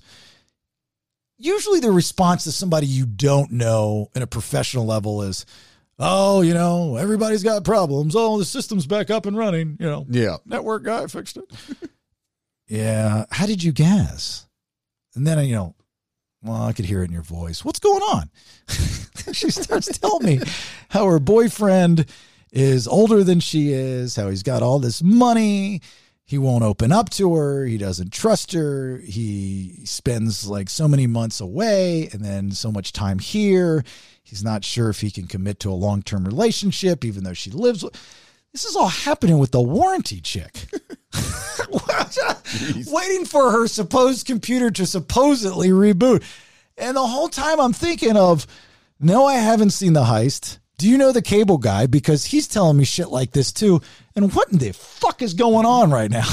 Usually, 1.39 1.79
the 1.79 1.91
response 1.91 2.43
to 2.43 2.51
somebody 2.51 2.85
you 2.85 3.07
don't 3.07 3.51
know 3.51 4.11
in 4.13 4.21
a 4.21 4.27
professional 4.27 4.85
level 4.85 5.23
is, 5.23 5.43
oh, 5.97 6.41
you 6.41 6.53
know, 6.53 6.97
everybody's 6.97 7.41
got 7.41 7.63
problems. 7.63 8.15
Oh, 8.15 8.37
the 8.37 8.45
system's 8.45 8.85
back 8.85 9.09
up 9.09 9.25
and 9.25 9.35
running. 9.35 9.77
You 9.79 9.87
know, 9.87 10.05
Yeah. 10.07 10.37
network 10.45 10.83
guy 10.83 11.07
fixed 11.07 11.37
it. 11.37 11.45
yeah. 12.67 13.25
How 13.31 13.47
did 13.47 13.63
you 13.63 13.71
guess? 13.71 14.45
And 15.15 15.25
then, 15.27 15.45
you 15.45 15.55
know, 15.55 15.75
well, 16.43 16.63
I 16.63 16.73
could 16.73 16.85
hear 16.85 17.01
it 17.01 17.05
in 17.07 17.13
your 17.13 17.21
voice. 17.21 17.63
What's 17.63 17.79
going 17.79 18.01
on? 18.01 18.29
she 19.33 19.49
starts 19.49 19.97
telling 19.99 20.25
me 20.25 20.39
how 20.89 21.05
her 21.05 21.19
boyfriend 21.19 22.05
is 22.51 22.87
older 22.87 23.23
than 23.23 23.39
she 23.39 23.71
is, 23.71 24.15
how 24.15 24.29
he's 24.29 24.43
got 24.43 24.61
all 24.61 24.79
this 24.79 25.01
money. 25.01 25.81
He 26.25 26.37
won't 26.37 26.63
open 26.63 26.91
up 26.91 27.09
to 27.11 27.35
her. 27.35 27.65
He 27.65 27.77
doesn't 27.77 28.13
trust 28.13 28.53
her. 28.53 28.97
He 29.03 29.81
spends 29.85 30.47
like 30.47 30.69
so 30.69 30.87
many 30.87 31.05
months 31.05 31.41
away 31.41 32.09
and 32.11 32.23
then 32.23 32.51
so 32.51 32.71
much 32.71 32.93
time 32.93 33.19
here. 33.19 33.83
He's 34.23 34.43
not 34.43 34.63
sure 34.63 34.89
if 34.89 35.01
he 35.01 35.11
can 35.11 35.27
commit 35.27 35.59
to 35.61 35.69
a 35.69 35.73
long 35.73 36.01
term 36.01 36.25
relationship, 36.25 37.03
even 37.03 37.23
though 37.23 37.33
she 37.33 37.51
lives. 37.51 37.83
with- 37.83 37.95
This 38.53 38.65
is 38.65 38.75
all 38.75 38.87
happening 38.87 39.39
with 39.39 39.51
the 39.51 39.61
warranty 39.61 40.21
chick. 40.21 40.67
Waiting 42.87 43.25
for 43.25 43.51
her 43.51 43.67
supposed 43.67 44.27
computer 44.27 44.69
to 44.69 44.85
supposedly 44.85 45.69
reboot. 45.69 46.23
And 46.77 46.95
the 46.95 47.05
whole 47.05 47.29
time 47.29 47.59
I'm 47.59 47.73
thinking 47.73 48.15
of, 48.15 48.45
no, 48.99 49.25
I 49.25 49.35
haven't 49.35 49.71
seen 49.71 49.93
the 49.93 50.03
heist. 50.03 50.59
Do 50.77 50.87
you 50.87 50.99
know 50.99 51.11
the 51.11 51.21
cable 51.23 51.57
guy? 51.57 51.87
Because 51.87 52.25
he's 52.25 52.47
telling 52.47 52.77
me 52.77 52.83
shit 52.83 53.09
like 53.09 53.31
this 53.31 53.51
too. 53.51 53.81
And 54.15 54.31
what 54.33 54.51
in 54.51 54.59
the 54.59 54.71
fuck 54.71 55.23
is 55.23 55.33
going 55.33 55.65
on 55.65 55.89
right 55.89 56.11
now? 56.11 56.27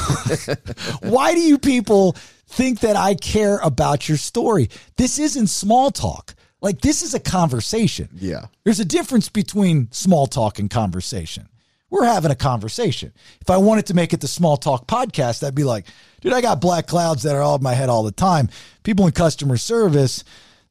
Why 1.01 1.33
do 1.33 1.41
you 1.41 1.59
people 1.59 2.17
think 2.49 2.81
that 2.81 2.97
I 2.97 3.15
care 3.15 3.59
about 3.59 4.09
your 4.09 4.19
story? 4.19 4.69
This 4.97 5.19
isn't 5.19 5.47
small 5.47 5.91
talk. 5.91 6.35
Like, 6.61 6.83
this 6.83 7.03
is 7.03 7.15
a 7.15 7.21
conversation. 7.21 8.11
Yeah. 8.15 8.47
There's 8.65 8.81
a 8.81 8.85
difference 8.85 9.31
between 9.31 9.91
small 9.93 10.27
talk 10.27 10.59
and 10.59 10.69
conversation. 10.69 11.49
We're 11.91 12.05
having 12.05 12.31
a 12.31 12.37
conversation. 12.37 13.13
If 13.41 13.51
I 13.51 13.57
wanted 13.57 13.87
to 13.87 13.95
make 13.95 14.13
it 14.13 14.21
the 14.21 14.29
small 14.29 14.57
talk 14.57 14.87
podcast, 14.87 15.45
I'd 15.47 15.55
be 15.55 15.65
like, 15.65 15.87
dude, 16.21 16.33
I 16.33 16.41
got 16.41 16.61
black 16.61 16.87
clouds 16.87 17.25
that 17.25 17.35
are 17.35 17.43
all 17.43 17.57
in 17.57 17.63
my 17.63 17.75
head 17.75 17.89
all 17.89 18.05
the 18.05 18.13
time. 18.13 18.49
People 18.85 19.07
in 19.07 19.13
customer 19.13 19.57
service, 19.57 20.23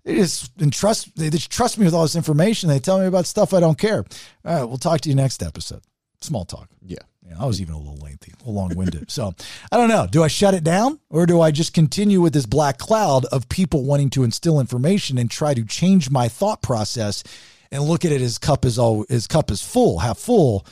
they 0.05 0.15
just 0.15 0.51
entrust 0.61 1.15
they 1.17 1.29
just 1.29 1.51
trust 1.51 1.77
me 1.77 1.85
with 1.85 1.93
all 1.93 2.03
this 2.03 2.15
information. 2.15 2.69
They 2.69 2.79
tell 2.79 2.99
me 2.99 3.05
about 3.05 3.25
stuff 3.25 3.53
I 3.53 3.59
don't 3.59 3.77
care. 3.77 4.05
All 4.45 4.55
right, 4.55 4.63
we'll 4.63 4.77
talk 4.77 5.01
to 5.01 5.09
you 5.09 5.15
next 5.15 5.43
episode. 5.43 5.81
Small 6.21 6.45
talk. 6.45 6.69
Yeah. 6.81 6.97
Yeah, 7.27 7.35
I 7.39 7.45
was 7.45 7.61
even 7.61 7.75
a 7.75 7.77
little 7.77 7.97
lengthy, 7.97 8.31
a 8.31 8.38
little 8.39 8.55
long 8.55 8.75
winded. 8.75 9.11
so 9.11 9.35
I 9.71 9.77
don't 9.77 9.89
know. 9.89 10.08
Do 10.10 10.23
I 10.23 10.27
shut 10.27 10.55
it 10.55 10.63
down 10.63 10.99
or 11.12 11.27
do 11.27 11.41
I 11.41 11.51
just 11.51 11.73
continue 11.73 12.21
with 12.21 12.34
this 12.34 12.47
black 12.47 12.79
cloud 12.79 13.25
of 13.25 13.47
people 13.49 13.84
wanting 13.84 14.10
to 14.12 14.23
instill 14.23 14.60
information 14.60 15.19
and 15.19 15.29
try 15.29 15.53
to 15.53 15.63
change 15.63 16.10
my 16.10 16.27
thought 16.27 16.63
process 16.63 17.23
and 17.71 17.84
look 17.84 18.03
at 18.03 18.12
it 18.12 18.21
as 18.21 18.39
cup 18.39 18.65
is 18.65 18.79
all 18.79 19.05
his 19.10 19.27
cup 19.27 19.51
is 19.51 19.62
full, 19.62 19.99
half 19.99 20.17
full, 20.17 20.65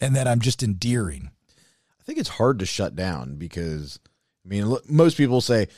and 0.00 0.16
that 0.16 0.28
I'm 0.28 0.40
just 0.40 0.62
endearing. 0.62 1.30
I 1.98 2.02
think 2.04 2.18
it's 2.18 2.28
hard 2.28 2.58
to 2.58 2.66
shut 2.66 2.96
down 2.96 3.36
because, 3.36 4.00
I 4.44 4.48
mean, 4.48 4.66
look, 4.66 4.88
most 4.90 5.16
people 5.16 5.40
say, 5.40 5.68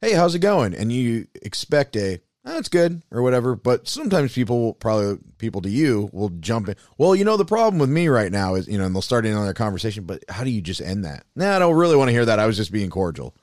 "Hey, 0.00 0.12
how's 0.12 0.34
it 0.34 0.40
going?" 0.40 0.74
and 0.74 0.92
you 0.92 1.26
expect 1.42 1.96
a 1.96 2.20
"That's 2.44 2.68
good" 2.68 3.02
or 3.10 3.22
whatever. 3.22 3.54
But 3.54 3.86
sometimes 3.86 4.32
people, 4.32 4.60
will 4.60 4.74
probably 4.74 5.18
people 5.38 5.60
to 5.62 5.68
you, 5.68 6.08
will 6.12 6.30
jump 6.30 6.68
in. 6.68 6.76
Well, 6.98 7.14
you 7.14 7.24
know, 7.24 7.36
the 7.36 7.44
problem 7.44 7.78
with 7.78 7.90
me 7.90 8.08
right 8.08 8.32
now 8.32 8.54
is, 8.54 8.66
you 8.68 8.78
know, 8.78 8.84
and 8.84 8.94
they'll 8.94 9.02
start 9.02 9.26
in 9.26 9.34
on 9.34 9.44
their 9.44 9.54
conversation. 9.54 10.04
But 10.04 10.24
how 10.28 10.44
do 10.44 10.50
you 10.50 10.62
just 10.62 10.80
end 10.80 11.04
that? 11.04 11.24
Nah, 11.34 11.56
I 11.56 11.58
don't 11.58 11.76
really 11.76 11.96
want 11.96 12.08
to 12.08 12.12
hear 12.12 12.24
that. 12.24 12.38
I 12.38 12.46
was 12.46 12.56
just 12.56 12.72
being 12.72 12.90
cordial. 12.90 13.34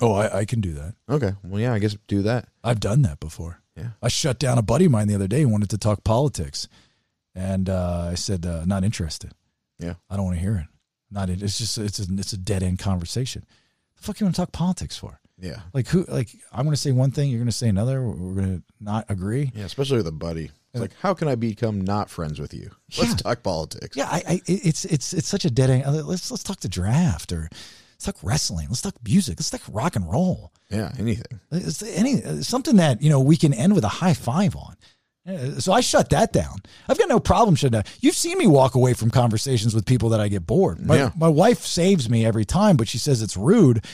Oh, 0.00 0.14
I, 0.14 0.40
I 0.40 0.44
can 0.44 0.60
do 0.60 0.74
that. 0.74 0.94
Okay, 1.08 1.32
well, 1.42 1.60
yeah, 1.60 1.72
I 1.72 1.78
guess 1.78 1.96
do 2.06 2.22
that. 2.22 2.48
I've 2.62 2.80
done 2.80 3.02
that 3.02 3.18
before. 3.18 3.60
Yeah. 3.76 3.90
I 4.02 4.08
shut 4.08 4.38
down 4.38 4.58
a 4.58 4.62
buddy 4.62 4.86
of 4.86 4.92
mine 4.92 5.08
the 5.08 5.14
other 5.14 5.28
day 5.28 5.42
who 5.42 5.48
wanted 5.48 5.70
to 5.70 5.78
talk 5.78 6.04
politics. 6.04 6.68
And 7.34 7.68
uh, 7.70 8.08
I 8.10 8.14
said, 8.14 8.44
uh, 8.44 8.64
not 8.64 8.82
interested. 8.82 9.32
Yeah. 9.78 9.94
I 10.10 10.16
don't 10.16 10.24
want 10.26 10.36
to 10.36 10.40
hear 10.42 10.56
it. 10.56 10.66
Not 11.10 11.30
it. 11.30 11.42
It's 11.42 11.58
just 11.58 11.78
it's 11.78 11.98
a, 12.00 12.06
it's 12.16 12.32
a 12.32 12.36
dead 12.38 12.62
end 12.62 12.78
conversation. 12.78 13.44
The 13.96 14.02
fuck 14.02 14.20
you 14.20 14.26
want 14.26 14.36
to 14.36 14.42
talk 14.42 14.52
politics 14.52 14.96
for? 14.96 15.20
Yeah, 15.40 15.60
Like 15.72 15.86
who? 15.86 16.04
Like 16.08 16.30
I'm 16.52 16.64
going 16.64 16.74
to 16.74 16.80
say 16.80 16.90
one 16.90 17.12
thing, 17.12 17.30
you're 17.30 17.38
going 17.38 17.46
to 17.46 17.52
say 17.52 17.68
another. 17.68 18.02
We're 18.02 18.34
going 18.34 18.58
to 18.58 18.62
not 18.80 19.04
agree. 19.08 19.52
yeah, 19.54 19.64
especially 19.66 19.98
with 19.98 20.08
a 20.08 20.12
buddy. 20.12 20.50
It's 20.74 20.80
like, 20.80 20.94
how 21.00 21.14
can 21.14 21.28
I 21.28 21.36
become 21.36 21.80
not 21.80 22.10
friends 22.10 22.40
with 22.40 22.52
you? 22.52 22.70
Let's 22.98 23.10
Yeah. 23.10 23.16
talk 23.18 23.42
politics. 23.44 23.96
Yeah, 23.96 24.08
I, 24.10 24.22
I 24.28 24.40
it's 24.46 24.84
it's 24.84 25.12
it's 25.14 25.28
such 25.28 25.44
a 25.44 25.50
dead 25.50 25.70
end. 25.70 25.84
Let's 26.06 26.30
let's 26.32 26.42
talk 26.42 26.58
the 26.60 26.68
draft 26.68 27.32
or 27.32 27.48
let's 27.94 28.04
talk 28.04 28.16
wrestling. 28.22 28.66
Let's 28.68 28.82
talk 28.82 28.94
music. 29.04 29.38
Let's 29.38 29.48
talk 29.50 29.62
rock 29.68 29.94
and 29.94 30.10
roll. 30.10 30.52
yeah, 30.70 30.90
anything. 30.98 31.38
It's 31.52 31.82
any 31.84 32.42
something 32.42 32.74
that 32.76 33.00
you 33.00 33.08
know 33.08 33.20
we 33.20 33.36
can 33.36 33.54
end 33.54 33.74
with 33.76 33.84
a 33.84 33.88
high 33.88 34.14
five 34.14 34.56
on. 34.56 34.74
So 35.58 35.72
I 35.72 35.80
shut 35.80 36.10
that 36.10 36.32
down. 36.32 36.56
I've 36.88 36.98
got 36.98 37.08
no 37.08 37.20
problem 37.20 37.54
shutting 37.54 37.72
down. 37.72 37.84
You've 38.00 38.14
seen 38.14 38.38
me 38.38 38.46
walk 38.46 38.74
away 38.74 38.94
from 38.94 39.10
conversations 39.10 39.74
with 39.74 39.84
people 39.84 40.08
that 40.10 40.20
I 40.20 40.28
get 40.28 40.46
bored. 40.46 40.80
My, 40.84 40.96
Yeah. 40.96 41.10
my 41.16 41.28
wife 41.28 41.60
saves 41.66 42.08
me 42.08 42.24
every 42.24 42.44
time, 42.46 42.76
but 42.76 42.88
she 42.88 42.96
says 42.98 43.20
it's 43.20 43.36
rude. 43.36 43.84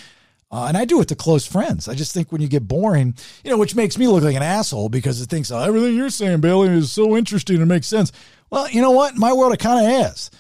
Uh, 0.53 0.67
and 0.69 0.77
I 0.77 0.85
do 0.85 1.01
it 1.01 1.09
to 1.09 1.17
close 1.17 1.45
friends. 1.45 1.89
I 1.89 1.95
just 1.95 2.13
think 2.15 2.31
when 2.31 2.41
you 2.41 2.47
get 2.47 2.69
boring, 2.69 3.15
you 3.43 3.51
know, 3.51 3.59
which 3.59 3.75
makes 3.75 3.99
me 3.99 4.07
look 4.07 4.23
like 4.23 4.37
an 4.37 4.43
asshole 4.43 4.89
because 4.89 5.21
it 5.21 5.29
thinks 5.29 5.51
oh, 5.51 5.59
everything 5.59 5.97
you're 5.97 6.11
saying, 6.11 6.41
Bailey, 6.41 6.69
is 6.69 6.93
so 6.93 7.17
interesting 7.17 7.57
and 7.57 7.67
makes 7.69 7.89
sense. 7.89 8.13
Well, 8.51 8.69
you 8.71 8.81
know 8.81 8.93
what? 8.93 9.17
My 9.17 9.33
world, 9.33 9.53
it 9.53 9.59
kind 9.59 9.85
of 9.85 10.13
is. 10.13 10.31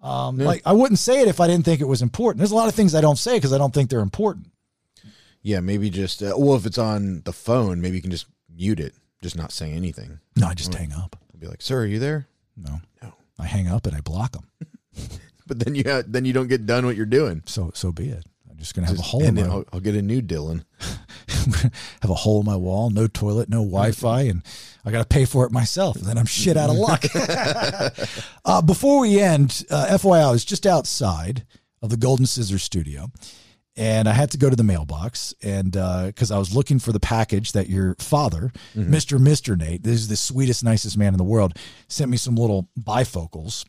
Um, 0.00 0.38
Like 0.38 0.62
I 0.64 0.72
wouldn't 0.72 1.00
say 1.00 1.20
it 1.22 1.26
if 1.26 1.40
I 1.40 1.48
didn't 1.48 1.64
think 1.64 1.80
it 1.80 1.88
was 1.88 2.00
important. 2.02 2.38
There's 2.38 2.52
a 2.52 2.54
lot 2.54 2.68
of 2.68 2.74
things 2.76 2.94
I 2.94 3.00
don't 3.00 3.18
say 3.18 3.36
because 3.38 3.52
I 3.52 3.58
don't 3.58 3.74
think 3.74 3.90
they're 3.90 3.98
important. 3.98 4.46
Yeah, 5.42 5.58
maybe 5.58 5.90
just 5.90 6.22
uh, 6.22 6.34
well, 6.38 6.54
if 6.54 6.66
it's 6.66 6.78
on 6.78 7.22
the 7.24 7.32
phone, 7.32 7.80
maybe 7.80 7.96
you 7.96 8.02
can 8.02 8.12
just 8.12 8.26
mute 8.54 8.78
it, 8.78 8.94
just 9.22 9.36
not 9.36 9.52
say 9.52 9.72
anything. 9.72 10.20
No, 10.36 10.46
I 10.48 10.54
just 10.54 10.74
hang 10.74 10.92
up. 10.92 11.16
I'll 11.34 11.40
be 11.40 11.46
like, 11.46 11.62
"Sir, 11.62 11.80
are 11.80 11.86
you 11.86 11.98
there?" 11.98 12.28
No, 12.56 12.80
No. 13.02 13.12
I 13.38 13.46
hang 13.46 13.68
up 13.68 13.86
and 13.86 13.94
I 13.96 14.00
block 14.00 14.32
them. 14.32 14.48
But 15.48 15.60
then 15.60 15.76
you 15.76 15.84
ha- 15.86 16.02
then 16.04 16.24
you 16.24 16.32
don't 16.32 16.48
get 16.48 16.66
done 16.66 16.84
what 16.86 16.96
you're 16.96 17.06
doing. 17.06 17.42
So 17.46 17.70
so 17.72 17.92
be 17.92 18.08
it. 18.08 18.24
I'm 18.50 18.56
just 18.56 18.74
gonna 18.74 18.88
have 18.88 18.96
Just 18.96 19.06
a 19.06 19.10
hole 19.10 19.20
in 19.22 19.38
end 19.38 19.46
my. 19.48 19.54
I'll, 19.54 19.64
I'll 19.74 19.80
get 19.80 19.94
a 19.94 20.02
new 20.02 20.20
Dylan. 20.20 20.64
have 22.02 22.10
a 22.10 22.14
hole 22.14 22.40
in 22.40 22.46
my 22.46 22.56
wall, 22.56 22.90
no 22.90 23.06
toilet, 23.06 23.48
no 23.48 23.58
Wi-Fi, 23.58 24.22
and 24.22 24.42
I 24.84 24.90
got 24.90 24.98
to 24.98 25.04
pay 25.06 25.24
for 25.24 25.46
it 25.46 25.52
myself. 25.52 25.94
And 25.96 26.04
then 26.04 26.18
I'm 26.18 26.26
shit 26.26 26.56
out 26.56 26.70
of 26.70 26.76
luck. 26.76 27.04
uh, 28.44 28.60
before 28.62 28.98
we 29.00 29.20
end, 29.20 29.64
uh, 29.70 29.86
FYI, 29.90 30.26
I 30.26 30.30
was 30.32 30.44
just 30.44 30.66
outside 30.66 31.44
of 31.80 31.90
the 31.90 31.96
Golden 31.96 32.26
Scissors 32.26 32.64
studio, 32.64 33.10
and 33.76 34.08
I 34.08 34.12
had 34.12 34.30
to 34.32 34.38
go 34.38 34.50
to 34.50 34.56
the 34.56 34.62
mailbox, 34.62 35.34
and 35.42 35.76
uh, 35.76 36.06
because 36.06 36.30
I 36.30 36.38
was 36.38 36.54
looking 36.54 36.78
for 36.78 36.92
the 36.92 37.00
package 37.00 37.52
that 37.52 37.68
your 37.68 37.94
father, 37.98 38.52
mm-hmm. 38.74 38.90
Mister 38.90 39.18
Mister 39.18 39.56
Nate, 39.56 39.82
this 39.82 39.96
is 39.96 40.08
the 40.08 40.16
sweetest, 40.16 40.64
nicest 40.64 40.96
man 40.96 41.14
in 41.14 41.18
the 41.18 41.24
world, 41.24 41.56
sent 41.88 42.10
me 42.10 42.16
some 42.16 42.36
little 42.36 42.68
bifocals. 42.78 43.64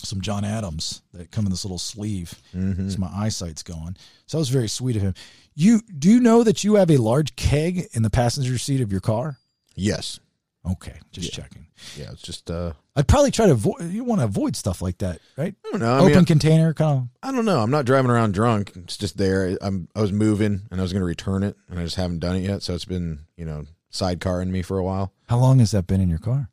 Some 0.00 0.20
John 0.20 0.44
Adams 0.44 1.02
that 1.14 1.30
come 1.30 1.46
in 1.46 1.50
this 1.50 1.64
little 1.64 1.78
sleeve. 1.78 2.34
Mm-hmm. 2.54 2.90
So 2.90 2.98
my 2.98 3.10
eyesight's 3.14 3.62
going. 3.62 3.96
So 4.26 4.36
that 4.36 4.40
was 4.40 4.50
very 4.50 4.68
sweet 4.68 4.96
of 4.96 5.02
him. 5.02 5.14
You 5.54 5.80
do 5.98 6.10
you 6.10 6.20
know 6.20 6.42
that 6.42 6.62
you 6.62 6.74
have 6.74 6.90
a 6.90 6.98
large 6.98 7.36
keg 7.36 7.86
in 7.92 8.02
the 8.02 8.10
passenger 8.10 8.58
seat 8.58 8.82
of 8.82 8.92
your 8.92 9.00
car? 9.00 9.38
Yes. 9.76 10.20
Okay, 10.66 10.94
just 11.12 11.32
checking. 11.32 11.66
Yeah. 11.96 12.10
It's 12.12 12.22
just 12.22 12.50
uh, 12.50 12.72
I'd 12.96 13.06
probably 13.06 13.30
try 13.30 13.46
to 13.46 13.52
avoid. 13.52 13.82
You 13.90 14.02
want 14.04 14.20
to 14.22 14.24
avoid 14.24 14.56
stuff 14.56 14.80
like 14.80 14.98
that, 14.98 15.20
right? 15.36 15.54
I 15.66 15.70
don't 15.70 15.80
know. 15.80 15.92
I 15.94 15.98
Open 16.00 16.14
mean, 16.14 16.24
container, 16.24 16.72
kind 16.72 16.98
of. 17.00 17.08
I 17.22 17.32
don't 17.32 17.44
know. 17.44 17.60
I'm 17.60 17.70
not 17.70 17.84
driving 17.84 18.10
around 18.10 18.32
drunk. 18.32 18.72
It's 18.76 18.96
just 18.96 19.18
there. 19.18 19.58
I'm 19.60 19.88
I 19.94 20.00
was 20.00 20.10
moving 20.12 20.62
and 20.70 20.80
I 20.80 20.82
was 20.82 20.92
going 20.92 21.02
to 21.02 21.06
return 21.06 21.42
it 21.42 21.56
and 21.68 21.78
I 21.78 21.84
just 21.84 21.96
haven't 21.96 22.20
done 22.20 22.36
it 22.36 22.40
yet. 22.40 22.62
So 22.62 22.74
it's 22.74 22.86
been 22.86 23.20
you 23.36 23.44
know 23.44 23.64
sidecarring 23.92 24.48
me 24.48 24.62
for 24.62 24.78
a 24.78 24.82
while. 24.84 25.12
How 25.28 25.36
long 25.38 25.58
has 25.58 25.72
that 25.72 25.86
been 25.86 26.00
in 26.00 26.08
your 26.08 26.18
car? 26.18 26.48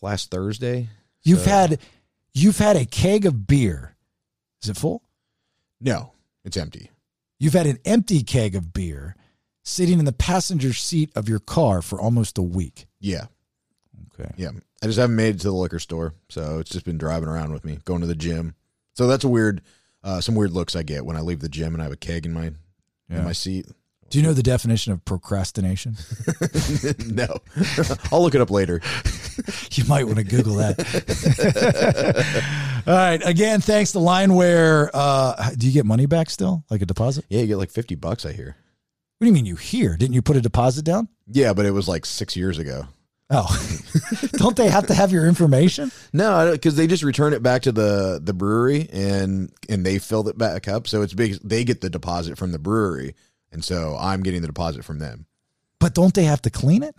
Last 0.00 0.30
Thursday. 0.32 0.88
You've 1.22 1.40
So- 1.40 1.50
had, 1.50 1.78
you've 2.34 2.58
had 2.58 2.74
a 2.76 2.84
keg 2.84 3.24
of 3.24 3.46
beer. 3.46 3.94
Is 4.62 4.68
it 4.68 4.76
full? 4.76 5.02
No, 5.80 6.12
it's 6.44 6.56
empty. 6.56 6.90
You've 7.38 7.52
had 7.52 7.66
an 7.66 7.78
empty 7.84 8.22
keg 8.24 8.54
of 8.56 8.72
beer 8.72 9.14
sitting 9.62 9.98
in 9.98 10.04
the 10.04 10.12
passenger 10.12 10.72
seat 10.72 11.10
of 11.14 11.28
your 11.28 11.38
car 11.38 11.82
for 11.82 12.00
almost 12.00 12.38
a 12.38 12.42
week. 12.42 12.86
Yeah. 13.00 13.26
Okay. 14.18 14.30
Yeah. 14.36 14.50
I 14.82 14.86
just 14.86 14.98
haven't 14.98 15.16
made 15.16 15.36
it 15.36 15.40
to 15.42 15.48
the 15.48 15.52
liquor 15.54 15.78
store. 15.78 16.14
So 16.28 16.58
it's 16.58 16.70
just 16.70 16.84
been 16.84 16.98
driving 16.98 17.28
around 17.28 17.52
with 17.52 17.64
me, 17.64 17.78
going 17.84 18.00
to 18.00 18.06
the 18.06 18.14
gym. 18.14 18.54
So 18.94 19.06
that's 19.06 19.24
a 19.24 19.28
weird, 19.28 19.62
uh, 20.02 20.20
some 20.20 20.34
weird 20.34 20.50
looks 20.52 20.74
I 20.74 20.82
get 20.82 21.04
when 21.06 21.16
I 21.16 21.20
leave 21.20 21.40
the 21.40 21.48
gym 21.48 21.74
and 21.74 21.80
I 21.80 21.84
have 21.84 21.92
a 21.92 21.96
keg 21.96 22.26
in 22.26 22.32
my 22.32 22.52
Yeah. 23.08 23.18
in 23.18 23.24
my 23.24 23.32
seat. 23.32 23.66
Do 24.10 24.18
you 24.18 24.24
know 24.24 24.34
the 24.34 24.42
definition 24.42 24.92
of 24.92 25.02
procrastination? 25.06 25.96
no, 27.06 27.26
I'll 28.12 28.20
look 28.22 28.34
it 28.34 28.42
up 28.42 28.50
later. 28.50 28.82
you 29.72 29.84
might 29.86 30.04
want 30.04 30.18
to 30.18 30.24
Google 30.24 30.56
that. 30.56 30.76
All 32.86 32.94
right. 32.94 33.22
Again, 33.24 33.60
thanks 33.62 33.92
to 33.92 33.98
Lineware. 33.98 34.90
Uh, 34.92 35.52
do 35.56 35.66
you 35.66 35.72
get 35.72 35.86
money 35.86 36.04
back 36.04 36.28
still, 36.28 36.62
like 36.68 36.82
a 36.82 36.86
deposit? 36.86 37.24
Yeah, 37.30 37.40
you 37.40 37.46
get 37.46 37.56
like 37.56 37.70
fifty 37.70 37.94
bucks. 37.94 38.26
I 38.26 38.32
hear. 38.32 38.54
What 39.22 39.26
do 39.26 39.28
you 39.28 39.34
mean 39.34 39.46
you 39.46 39.54
hear? 39.54 39.96
Didn't 39.96 40.14
you 40.14 40.20
put 40.20 40.36
a 40.36 40.40
deposit 40.40 40.84
down? 40.84 41.06
Yeah, 41.28 41.52
but 41.52 41.64
it 41.64 41.70
was 41.70 41.86
like 41.86 42.04
six 42.04 42.34
years 42.34 42.58
ago. 42.58 42.88
Oh, 43.30 43.46
don't 44.32 44.56
they 44.56 44.68
have 44.68 44.88
to 44.88 44.94
have 44.94 45.12
your 45.12 45.28
information? 45.28 45.92
No, 46.12 46.50
because 46.50 46.74
they 46.74 46.88
just 46.88 47.04
return 47.04 47.32
it 47.32 47.40
back 47.40 47.62
to 47.62 47.70
the 47.70 48.20
the 48.20 48.32
brewery 48.32 48.88
and 48.92 49.52
and 49.68 49.86
they 49.86 50.00
fill 50.00 50.26
it 50.28 50.36
back 50.36 50.66
up. 50.66 50.88
So 50.88 51.02
it's 51.02 51.14
big. 51.14 51.34
They 51.34 51.62
get 51.62 51.82
the 51.82 51.88
deposit 51.88 52.36
from 52.36 52.50
the 52.50 52.58
brewery, 52.58 53.14
and 53.52 53.64
so 53.64 53.96
I'm 53.96 54.24
getting 54.24 54.40
the 54.40 54.48
deposit 54.48 54.84
from 54.84 54.98
them. 54.98 55.26
But 55.78 55.94
don't 55.94 56.14
they 56.14 56.24
have 56.24 56.42
to 56.42 56.50
clean 56.50 56.82
it? 56.82 56.96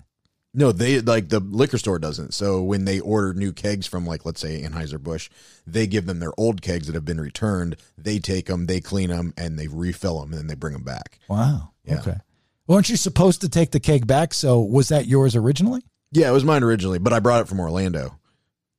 No, 0.53 0.71
they 0.71 1.01
like 1.01 1.27
the 1.27 1.41
liquor 1.41 1.77
store 1.77 1.99
doesn't. 1.99 2.33
So 2.33 2.63
when 2.63 2.85
they 2.85 3.01
order 3.01 3.33
new 3.33 3.51
kegs 3.51 3.85
from 3.85 4.05
like 4.05 4.25
let's 4.25 4.39
say 4.39 4.61
Anheuser 4.61 4.97
Busch, 4.97 5.29
they 5.67 5.87
give 5.87 6.05
them 6.05 6.19
their 6.21 6.33
old 6.37 6.61
kegs 6.61 6.87
that 6.87 6.95
have 6.95 7.03
been 7.03 7.19
returned. 7.19 7.75
They 7.97 8.19
take 8.19 8.45
them, 8.45 8.67
they 8.67 8.79
clean 8.79 9.09
them, 9.09 9.33
and 9.35 9.59
they 9.59 9.67
refill 9.67 10.21
them, 10.21 10.31
and 10.31 10.39
then 10.39 10.47
they 10.47 10.55
bring 10.55 10.71
them 10.71 10.85
back. 10.85 11.19
Wow. 11.27 11.72
Yeah. 11.85 11.99
Okay. 11.99 12.17
Weren't 12.67 12.89
you 12.89 12.95
supposed 12.95 13.41
to 13.41 13.49
take 13.49 13.71
the 13.71 13.79
keg 13.79 14.07
back? 14.07 14.33
So 14.33 14.59
was 14.61 14.89
that 14.89 15.05
yours 15.07 15.35
originally? 15.35 15.81
Yeah, 16.11 16.29
it 16.29 16.33
was 16.33 16.43
mine 16.45 16.63
originally, 16.63 16.99
but 16.99 17.11
I 17.11 17.19
brought 17.19 17.41
it 17.41 17.47
from 17.47 17.59
Orlando. 17.59 18.17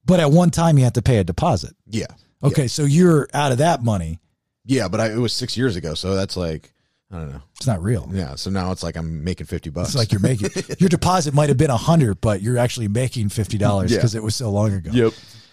But 0.06 0.20
at 0.20 0.30
one 0.30 0.50
time 0.50 0.78
you 0.78 0.84
had 0.84 0.94
to 0.94 1.02
pay 1.02 1.18
a 1.18 1.24
deposit. 1.24 1.74
Yeah. 1.86 2.06
Okay, 2.42 2.68
so 2.68 2.84
you're 2.84 3.28
out 3.34 3.52
of 3.52 3.58
that 3.58 3.82
money. 3.82 4.20
Yeah, 4.66 4.88
but 4.88 5.00
I, 5.00 5.10
it 5.12 5.16
was 5.18 5.32
six 5.32 5.56
years 5.56 5.76
ago, 5.76 5.94
so 5.94 6.14
that's 6.14 6.36
like 6.36 6.72
I 7.10 7.16
don't 7.18 7.30
know. 7.32 7.42
It's 7.56 7.66
not 7.66 7.82
real. 7.82 8.08
Yeah, 8.12 8.34
so 8.34 8.50
now 8.50 8.70
it's 8.72 8.82
like 8.82 8.96
I'm 8.96 9.24
making 9.24 9.46
fifty 9.46 9.70
bucks. 9.70 9.90
It's 9.90 9.96
like 9.96 10.12
you're 10.12 10.20
making 10.20 10.50
your 10.78 10.88
deposit 10.88 11.32
might 11.34 11.48
have 11.48 11.58
been 11.58 11.70
a 11.70 11.76
hundred, 11.76 12.20
but 12.20 12.40
you're 12.42 12.58
actually 12.58 12.88
making 12.88 13.28
fifty 13.30 13.56
dollars 13.58 13.90
Yeah. 13.92 13.98
because 13.98 14.14
it 14.14 14.22
was 14.22 14.36
so 14.36 14.50
long 14.50 14.72
ago. 14.72 14.90
Yep. 14.92 15.12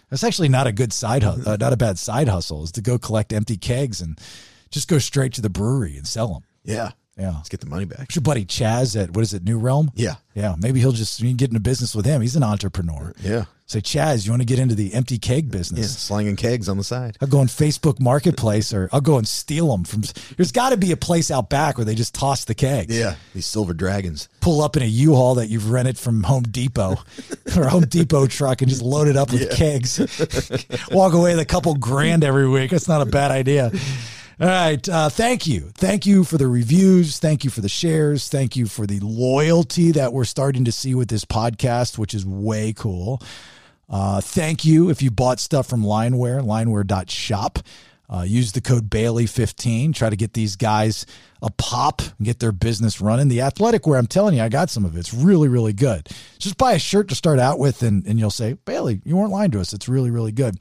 That's 0.10 0.24
actually 0.26 0.50
not 0.50 0.68
a 0.68 0.72
good 0.74 0.92
side 0.92 1.24
hustle, 1.24 1.48
uh, 1.50 1.58
not 1.58 1.72
a 1.72 1.78
bad 1.78 1.98
side 1.98 2.28
hustle, 2.28 2.64
is 2.64 2.72
to 2.74 2.82
go 2.82 2.98
collect 3.00 3.32
empty 3.32 3.56
kegs 3.58 4.02
and 4.02 4.20
just 4.70 4.90
go 4.90 4.98
straight 4.98 5.34
to 5.34 5.42
the 5.42 5.50
brewery 5.50 5.96
and 5.98 6.06
sell 6.06 6.28
them. 6.34 6.44
Yeah. 6.66 6.92
Yeah. 7.22 7.34
Let's 7.36 7.50
get 7.50 7.60
the 7.60 7.68
money 7.68 7.86
back. 7.86 8.00
What's 8.00 8.16
your 8.16 8.24
buddy 8.24 8.46
Chaz 8.46 9.02
at 9.02 9.12
what 9.12 9.22
is 9.22 9.34
it, 9.34 9.44
New 9.44 9.60
Realm? 9.60 9.92
Yeah. 9.96 10.16
Yeah, 10.34 10.56
maybe 10.58 10.80
he'll 10.80 10.92
just 10.92 11.20
you 11.20 11.28
can 11.30 11.38
get 11.38 11.50
into 11.50 11.60
business 11.60 11.94
with 11.94 12.06
him. 12.06 12.22
He's 12.22 12.36
an 12.36 12.44
entrepreneur. 12.44 13.14
Yeah. 13.22 13.46
Say, 13.68 13.80
Chaz, 13.80 14.26
you 14.26 14.32
want 14.34 14.42
to 14.42 14.46
get 14.46 14.60
into 14.60 14.76
the 14.76 14.94
empty 14.94 15.18
keg 15.18 15.50
business? 15.50 15.80
Yeah. 15.80 15.88
Slanging 15.88 16.36
kegs 16.36 16.68
on 16.68 16.78
the 16.78 16.84
side. 16.84 17.18
I'll 17.22 17.28
go 17.28 17.40
on 17.40 17.48
Facebook 17.48 18.02
Marketplace 18.02 18.74
or 18.74 18.90
I'll 18.92 19.00
go 19.00 19.18
and 19.18 19.26
steal 19.26 19.70
them 19.72 19.86
from. 19.86 20.04
There's 20.36 20.52
got 20.52 20.72
to 20.72 20.78
be 20.78 20.92
a 20.92 20.98
place 20.98 21.32
out 21.32 21.50
back 21.50 21.78
where 21.78 21.86
they 21.86 21.96
just 21.96 22.14
toss 22.14 22.44
the 22.44 22.56
kegs. 22.56 22.98
Yeah. 22.98 23.16
These 23.34 23.46
silver 23.46 23.74
dragons. 23.74 24.28
Pull 24.42 24.62
up 24.62 24.76
in 24.76 24.84
a 24.84 24.88
U-Haul 24.88 25.36
that 25.36 25.48
you've 25.48 25.70
rented 25.70 25.98
from 25.98 26.24
Home 26.24 26.44
Depot 26.44 26.98
or 27.56 27.68
Home 27.68 27.86
Depot 27.86 28.28
truck 28.28 28.62
and 28.62 28.70
just 28.70 28.82
load 28.82 29.08
it 29.08 29.16
up 29.16 29.32
with 29.32 29.50
kegs. 29.52 30.00
Walk 30.92 31.14
away 31.14 31.32
with 31.32 31.40
a 31.40 31.46
couple 31.46 31.74
grand 31.76 32.26
every 32.26 32.50
week. 32.50 32.72
That's 32.72 32.90
not 32.90 33.02
a 33.02 33.06
bad 33.06 33.32
idea. 33.32 33.72
All 34.42 34.48
right. 34.48 34.90
Uh, 34.90 35.08
thank 35.08 35.46
you. 35.46 35.70
Thank 35.76 36.08
you 36.08 36.24
for 36.24 36.40
the 36.40 36.48
reviews. 36.48 37.20
Thank 37.20 37.44
you 37.44 37.52
for 37.52 37.62
the 37.62 37.70
shares. 37.70 38.28
Thank 38.28 38.56
you 38.56 38.66
for 38.66 38.88
the 38.88 39.00
loyalty 39.00 39.92
that 39.92 40.14
we're 40.14 40.24
starting 40.24 40.66
to 40.66 40.72
see 40.72 40.96
with 40.96 41.10
this 41.10 41.26
podcast, 41.26 42.00
which 42.00 42.16
is 42.16 42.26
way 42.26 42.74
cool. 42.74 43.22
Uh, 43.88 44.20
thank 44.20 44.66
you 44.66 44.90
if 44.90 45.04
you 45.04 45.12
bought 45.12 45.40
stuff 45.40 45.68
from 45.68 45.84
Lineware, 45.84 46.44
lineware.shop. 46.44 47.60
Uh, 48.10 48.24
use 48.24 48.52
the 48.54 48.62
code 48.62 48.90
Bailey15. 48.90 49.94
Try 49.94 50.10
to 50.10 50.16
get 50.16 50.34
these 50.34 50.56
guys 50.56 51.06
a 51.44 51.52
pop 51.52 52.02
and 52.02 52.26
get 52.26 52.40
their 52.40 52.52
business 52.52 53.00
running. 53.00 53.28
The 53.28 53.42
athletic 53.42 53.86
wear, 53.86 54.00
I'm 54.00 54.08
telling 54.08 54.36
you, 54.36 54.42
I 54.42 54.50
got 54.50 54.72
some 54.72 54.86
of 54.86 54.96
it. 54.96 55.00
It's 55.02 55.14
really, 55.14 55.50
really 55.50 55.74
good. 55.74 56.10
Just 56.40 56.58
buy 56.58 56.74
a 56.74 56.80
shirt 56.80 57.10
to 57.10 57.16
start 57.16 57.38
out 57.38 57.60
with, 57.60 57.84
and, 57.84 58.08
and 58.08 58.18
you'll 58.18 58.32
say, 58.32 58.54
Bailey, 58.66 59.02
you 59.06 59.16
weren't 59.16 59.32
lying 59.32 59.52
to 59.52 59.62
us. 59.62 59.72
It's 59.72 59.88
really, 59.88 60.10
really 60.10 60.32
good. 60.32 60.58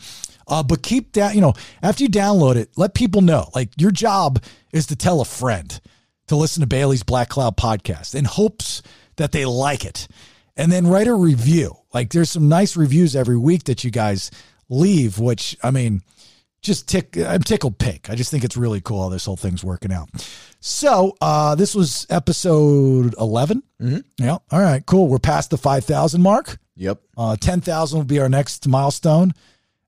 Uh, 0.51 0.63
but 0.63 0.83
keep 0.83 1.13
that, 1.13 1.35
you 1.35 1.41
know, 1.41 1.55
after 1.83 2.03
you 2.03 2.11
download 2.11 2.57
it, 2.57 2.71
let 2.77 2.93
people 2.93 3.23
know. 3.23 3.49
Like 3.55 3.71
your 3.81 3.93
job 3.93 4.43
is 4.73 4.87
to 4.89 4.97
tell 4.97 5.21
a 5.21 5.25
friend 5.25 5.81
to 6.27 6.37
listen 6.37 6.61
to 6.61 6.67
Bailey's 6.67 7.03
Black 7.03 7.29
Cloud 7.29 7.57
podcast 7.57 8.15
in 8.15 8.25
hopes 8.25 8.83
that 9.17 9.33
they 9.33 9.45
like 9.45 9.85
it. 9.85 10.09
And 10.57 10.71
then 10.71 10.87
write 10.87 11.07
a 11.07 11.15
review. 11.15 11.77
Like 11.95 12.11
there's 12.13 12.31
some 12.31 12.49
nice 12.49 12.77
reviews 12.77 13.17
every 13.17 13.39
week 13.39 13.65
that 13.65 13.85
you 13.85 13.91
guys 13.91 14.31
leave, 14.69 15.19
which 15.19 15.57
I 15.63 15.71
mean, 15.71 16.03
just 16.63 16.89
tick 16.89 17.17
I'm 17.17 17.43
tickled 17.43 17.79
pink. 17.79 18.11
I 18.11 18.15
just 18.15 18.31
think 18.31 18.45
it's 18.45 18.57
really 18.57 18.81
cool 18.81 19.03
how 19.05 19.09
this 19.09 19.25
whole 19.25 19.37
thing's 19.37 19.65
working 19.65 19.93
out. 19.93 20.09
So 20.61 21.17
uh 21.21 21.55
this 21.55 21.75
was 21.75 22.07
episode 22.11 23.15
11. 23.19 23.63
Mm-hmm. 23.81 24.25
Yeah. 24.25 24.39
All 24.51 24.61
right, 24.61 24.85
cool. 24.85 25.09
We're 25.09 25.19
past 25.19 25.51
the 25.51 25.59
5,000 25.59 26.21
mark. 26.21 26.59
Yep. 26.77 27.01
Uh 27.17 27.37
10,000 27.37 27.99
will 27.99 28.05
be 28.05 28.21
our 28.21 28.29
next 28.29 28.69
milestone. 28.69 29.33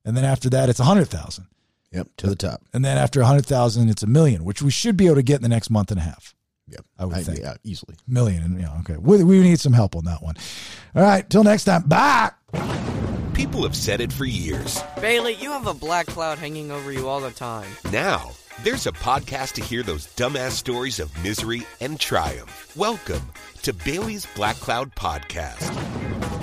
And 0.05 0.17
then 0.17 0.25
after 0.25 0.49
that, 0.49 0.69
it's 0.69 0.79
a 0.79 0.83
100,000. 0.83 1.47
Yep. 1.91 2.07
To 2.17 2.27
the 2.27 2.35
top. 2.35 2.61
And 2.73 2.83
then 2.83 2.97
after 2.97 3.19
a 3.19 3.23
100,000, 3.23 3.87
it's 3.89 4.01
a 4.01 4.07
million, 4.07 4.43
which 4.43 4.63
we 4.63 4.71
should 4.71 4.97
be 4.97 5.05
able 5.05 5.15
to 5.17 5.23
get 5.23 5.35
in 5.35 5.41
the 5.43 5.49
next 5.49 5.69
month 5.69 5.91
and 5.91 5.99
a 5.99 6.03
half. 6.03 6.33
Yep. 6.67 6.85
I 6.97 7.05
would 7.05 7.23
think. 7.23 7.39
Yeah, 7.39 7.53
easily. 7.63 7.95
Million. 8.07 8.41
And, 8.43 8.59
yeah, 8.59 8.79
okay. 8.79 8.97
We, 8.97 9.23
we 9.23 9.41
need 9.41 9.59
some 9.59 9.73
help 9.73 9.95
on 9.95 10.05
that 10.05 10.23
one. 10.23 10.35
All 10.95 11.03
right. 11.03 11.29
Till 11.29 11.43
next 11.43 11.65
time. 11.65 11.83
Bye. 11.83 12.31
People 13.33 13.63
have 13.63 13.75
said 13.75 14.01
it 14.01 14.11
for 14.11 14.25
years. 14.25 14.81
Bailey, 14.99 15.35
you 15.35 15.51
have 15.51 15.67
a 15.67 15.73
black 15.73 16.07
cloud 16.07 16.39
hanging 16.39 16.71
over 16.71 16.91
you 16.91 17.07
all 17.07 17.19
the 17.19 17.31
time. 17.31 17.69
Now, 17.91 18.31
there's 18.63 18.87
a 18.87 18.91
podcast 18.91 19.53
to 19.53 19.61
hear 19.61 19.83
those 19.83 20.07
dumbass 20.15 20.51
stories 20.51 20.99
of 20.99 21.11
misery 21.23 21.63
and 21.79 21.99
triumph. 21.99 22.75
Welcome 22.75 23.21
to 23.63 23.73
Bailey's 23.73 24.25
Black 24.35 24.55
Cloud 24.57 24.95
Podcast. 24.95 26.42